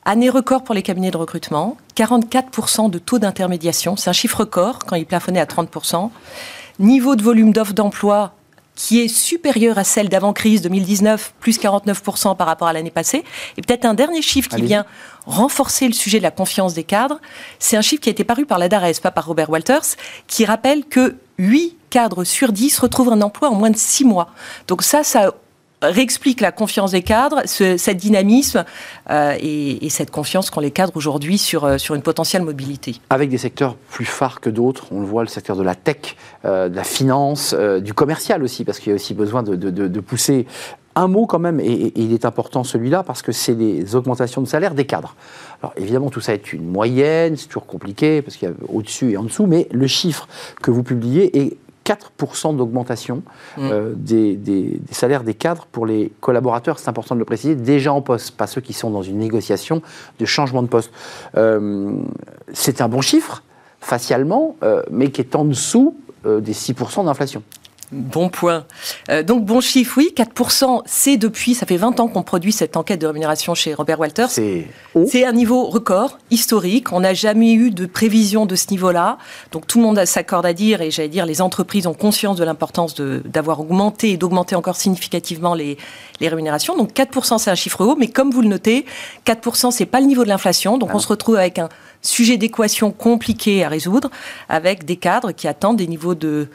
[0.09, 3.97] Année record pour les cabinets de recrutement, 44% de taux d'intermédiation.
[3.97, 6.11] C'est un chiffre record quand il plafonnait à 30%.
[6.79, 8.33] Niveau de volume d'offres d'emploi
[8.73, 13.25] qui est supérieur à celle d'avant-crise 2019, plus 49% par rapport à l'année passée.
[13.57, 14.85] Et peut-être un dernier chiffre qui vient
[15.25, 17.19] renforcer le sujet de la confiance des cadres,
[17.59, 19.97] c'est un chiffre qui a été paru par la DARES, pas par Robert Walters,
[20.27, 24.29] qui rappelle que 8 cadres sur 10 retrouvent un emploi en moins de 6 mois.
[24.69, 25.33] Donc ça, ça
[25.81, 28.65] réexplique la confiance des cadres, ce, cet dynamisme
[29.09, 32.95] euh, et, et cette confiance qu'ont les cadres aujourd'hui sur, euh, sur une potentielle mobilité.
[33.09, 34.87] Avec des secteurs plus phares que d'autres.
[34.91, 36.15] On le voit, le secteur de la tech,
[36.45, 39.99] euh, de la finance, du commercial aussi, parce qu'il y a aussi besoin de- de
[39.99, 40.47] pousser
[40.95, 44.41] un mot quand même, et, et il est important celui-là, parce que c'est les augmentations
[44.41, 45.15] de salaire des cadres.
[45.61, 49.11] Alors évidemment, tout ça est une moyenne, c'est toujours compliqué, parce qu'il y a au-dessus
[49.11, 50.27] et en dessous, mais le chiffre
[50.63, 51.57] que vous publiez est
[51.87, 53.23] 4% d'augmentation
[53.59, 57.55] euh, des, des- des salaires des cadres pour les collaborateurs, c'est important de le préciser,
[57.55, 59.81] déjà en poste, pas ceux qui sont dans une négociation
[60.19, 60.91] de changement de poste.
[61.37, 61.91] Euh,
[62.53, 63.43] c'est un bon chiffre,
[63.79, 67.41] facialement, euh, mais qui est en dessous des 6% d'inflation.
[67.93, 68.65] Bon point.
[69.09, 72.75] Euh, donc bon chiffre, oui, 4%, c'est depuis, ça fait 20 ans qu'on produit cette
[72.75, 74.29] enquête de rémunération chez Robert Walters.
[74.29, 74.67] C'est
[75.07, 76.91] C'est un niveau record, historique.
[76.91, 79.17] On n'a jamais eu de prévision de ce niveau-là.
[79.53, 82.43] Donc tout le monde s'accorde à dire, et j'allais dire, les entreprises ont conscience de
[82.43, 85.77] l'importance de- d'avoir augmenté et d'augmenter encore significativement les,
[86.19, 86.75] les rémunérations.
[86.75, 88.85] Donc 4%, c'est un chiffre haut, mais comme vous le notez,
[89.25, 90.77] 4%, c'est pas le niveau de l'inflation.
[90.77, 91.69] Donc on se retrouve avec un
[92.01, 94.09] sujet d'équation compliqué à résoudre,
[94.49, 96.49] avec des cadres qui attendent des niveaux de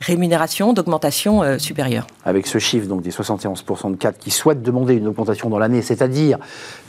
[0.00, 2.06] rémunération, d'augmentation euh, supérieure.
[2.24, 5.82] avec ce chiffre donc des 71% de cadres qui souhaitent demander une augmentation dans l'année,
[5.82, 6.38] c'est-à-dire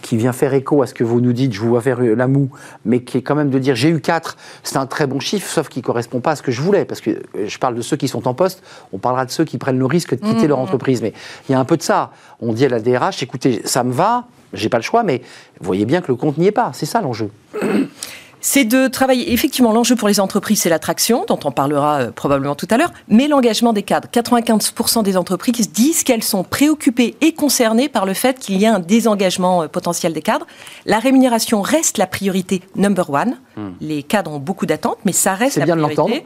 [0.01, 2.27] qui vient faire écho à ce que vous nous dites, je vous vois faire la
[2.27, 2.49] moue,
[2.85, 5.49] mais qui est quand même de dire j'ai eu 4, c'est un très bon chiffre,
[5.49, 7.75] sauf qu'il ne correspond pas à ce que je voulais, parce que euh, je parle
[7.75, 10.25] de ceux qui sont en poste, on parlera de ceux qui prennent le risque de
[10.25, 11.11] quitter leur entreprise, mais
[11.49, 12.11] il y a un peu de ça.
[12.39, 15.21] On dit à la DRH, écoutez, ça me va, j'ai pas le choix, mais
[15.59, 17.29] voyez bien que le compte n'y est pas, c'est ça l'enjeu.
[18.41, 19.31] C'est de travailler.
[19.33, 22.91] Effectivement, l'enjeu pour les entreprises, c'est l'attraction, dont on parlera euh, probablement tout à l'heure,
[23.07, 24.07] mais l'engagement des cadres.
[24.11, 28.73] 95% des entreprises disent qu'elles sont préoccupées et concernées par le fait qu'il y a
[28.73, 30.47] un désengagement euh, potentiel des cadres.
[30.85, 33.37] La rémunération reste la priorité number one.
[33.79, 35.59] Les cadres ont beaucoup d'attentes, mais ça reste Hmm.
[35.59, 36.23] La bien priorité.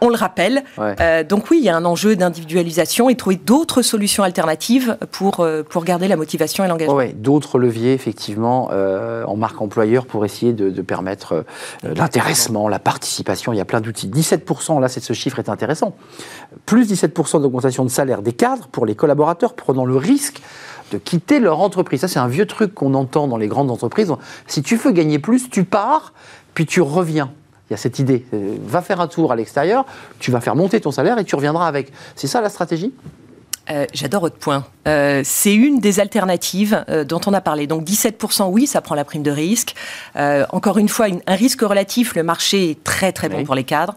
[0.00, 0.64] On le rappelle.
[0.76, 0.94] Ouais.
[1.00, 5.40] Euh, donc oui, il y a un enjeu d'individualisation et trouver d'autres solutions alternatives pour,
[5.40, 6.94] euh, pour garder la motivation et l'engagement.
[6.94, 11.44] Ouais, d'autres leviers, effectivement, euh, en marque employeur pour essayer de, de permettre
[11.82, 13.52] l'intéressement, la participation.
[13.52, 14.08] Il y a plein d'outils.
[14.08, 15.96] 17%, là, ce chiffre est intéressant.
[16.66, 20.42] Plus 17% d'augmentation de salaire des cadres pour les collaborateurs prenant le risque
[20.92, 22.00] de quitter leur entreprise.
[22.00, 24.12] Ça, c'est un vieux truc qu'on entend dans les grandes entreprises.
[24.46, 26.12] Si tu veux gagner plus, tu pars,
[26.54, 27.32] puis tu reviens.
[27.68, 28.24] Il y a cette idée.
[28.34, 29.86] Euh, Va faire un tour à l'extérieur,
[30.18, 31.92] tu vas faire monter ton salaire et tu reviendras avec.
[32.14, 32.92] C'est ça la stratégie?
[33.70, 34.64] Euh, J'adore votre point.
[34.86, 37.66] Euh, c'est une des alternatives euh, dont on a parlé.
[37.66, 39.74] Donc 17%, oui, ça prend la prime de risque.
[40.50, 43.44] Encore une fois, une- un risque relatif, le marché est très très bon Oui.
[43.44, 43.94] pour les cadres,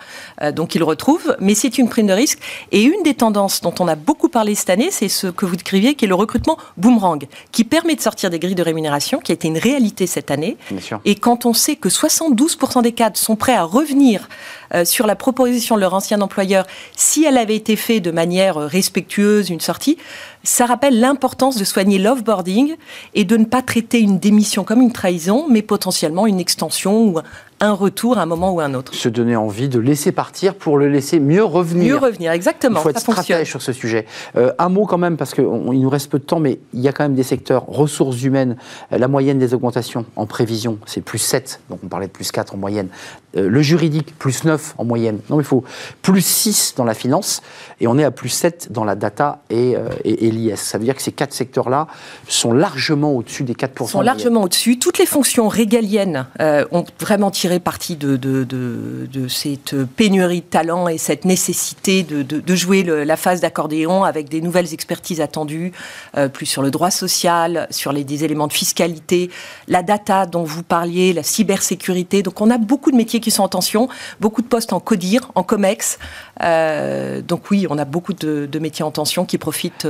[0.54, 2.40] donc ils le retrouvent, mais c'est une prime de risque.
[2.72, 5.56] Et une des tendances dont on a beaucoup parlé cette année, c'est ce que vous
[5.56, 9.32] décriviez, qui est le recrutement boomerang, qui permet de sortir des grilles de rémunération, qui
[9.32, 10.58] a été une réalité cette année.
[10.72, 11.00] Bien sûr.
[11.06, 14.30] Et quand on sait que 72% des cadres sont prêts à revenir
[14.74, 16.66] euh, sur la proposition de leur ancien employeur,
[16.96, 19.98] si elle avait été faite de manière euh, respectueuse, une sortie,
[20.44, 22.76] ça rappelle l'importance de soigner l'offboarding
[23.14, 27.20] et de ne pas traiter une démission comme une trahison, mais potentiellement une extension ou
[27.60, 28.94] un retour à un moment ou à un autre.
[28.94, 31.96] Se donner envie de laisser partir pour le laisser mieux revenir.
[31.96, 32.80] Mieux revenir, exactement.
[32.80, 33.24] Il faut être ça fonctionne.
[33.24, 34.06] stratège sur ce sujet.
[34.36, 36.88] Euh, un mot quand même, parce qu'il nous reste peu de temps, mais il y
[36.88, 38.58] a quand même des secteurs, ressources humaines,
[38.92, 42.32] euh, la moyenne des augmentations en prévision, c'est plus 7, donc on parlait de plus
[42.32, 42.90] 4 en moyenne.
[43.36, 45.20] Euh, le juridique, plus 9 en moyenne.
[45.30, 45.64] Non, il faut
[46.02, 47.42] plus 6 dans la finance,
[47.82, 50.58] et on est à plus 7 dans la data et, euh, et, et l'IS.
[50.60, 51.88] Ça veut dire que ces quatre secteurs-là
[52.28, 53.88] sont largement au-dessus des 4%.
[53.88, 54.78] sont largement au-dessus.
[54.80, 60.42] Toutes les fonctions régaliennes euh, ont vraiment tiré parti de, de, de, de cette pénurie
[60.42, 65.22] de talent et cette nécessité de, jouer le- la phase d'accordéon avec des nouvelles expertises
[65.22, 65.72] attendues,
[66.18, 69.30] euh, plus sur le droit social, sur les, des éléments de fiscalité,
[69.68, 72.24] la data dont vous parliez, la cybersécurité.
[72.24, 73.88] Donc on a beaucoup de métiers qui sont en tension,
[74.20, 76.00] beaucoup de postes en CODIR, en COMEX.
[76.44, 79.88] Euh, donc oui, on a beaucoup de, de métiers en tension qui profitent.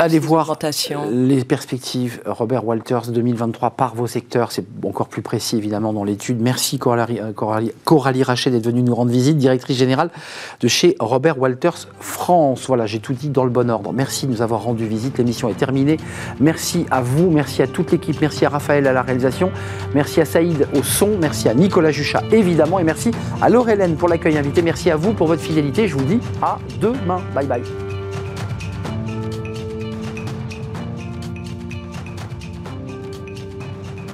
[0.00, 1.08] Euh, Allez voir augmentations.
[1.10, 4.52] les perspectives Robert Walters 2023 par vos secteurs.
[4.52, 6.40] C'est encore plus précis évidemment dans l'étude.
[6.40, 10.10] Merci Coralie, euh, Coralie, Coralie Rachet d'être venue nous rendre visite, directrice générale
[10.60, 12.64] de chez Robert Walters France.
[12.66, 13.92] Voilà, j'ai tout dit dans le bon ordre.
[13.92, 15.18] Merci de nous avoir rendu visite.
[15.18, 15.96] L'émission est terminée.
[16.40, 19.50] Merci à vous, merci à toute l'équipe, merci à Raphaël à la réalisation,
[19.94, 23.96] merci à Saïd au son, merci à Nicolas Juchat évidemment et merci à Laure Hélène
[23.96, 24.62] pour l'accueil invité.
[24.62, 25.88] Merci à vous pour votre fidélité.
[25.88, 27.20] Je vous dis à demain.
[27.34, 28.03] Bye bye.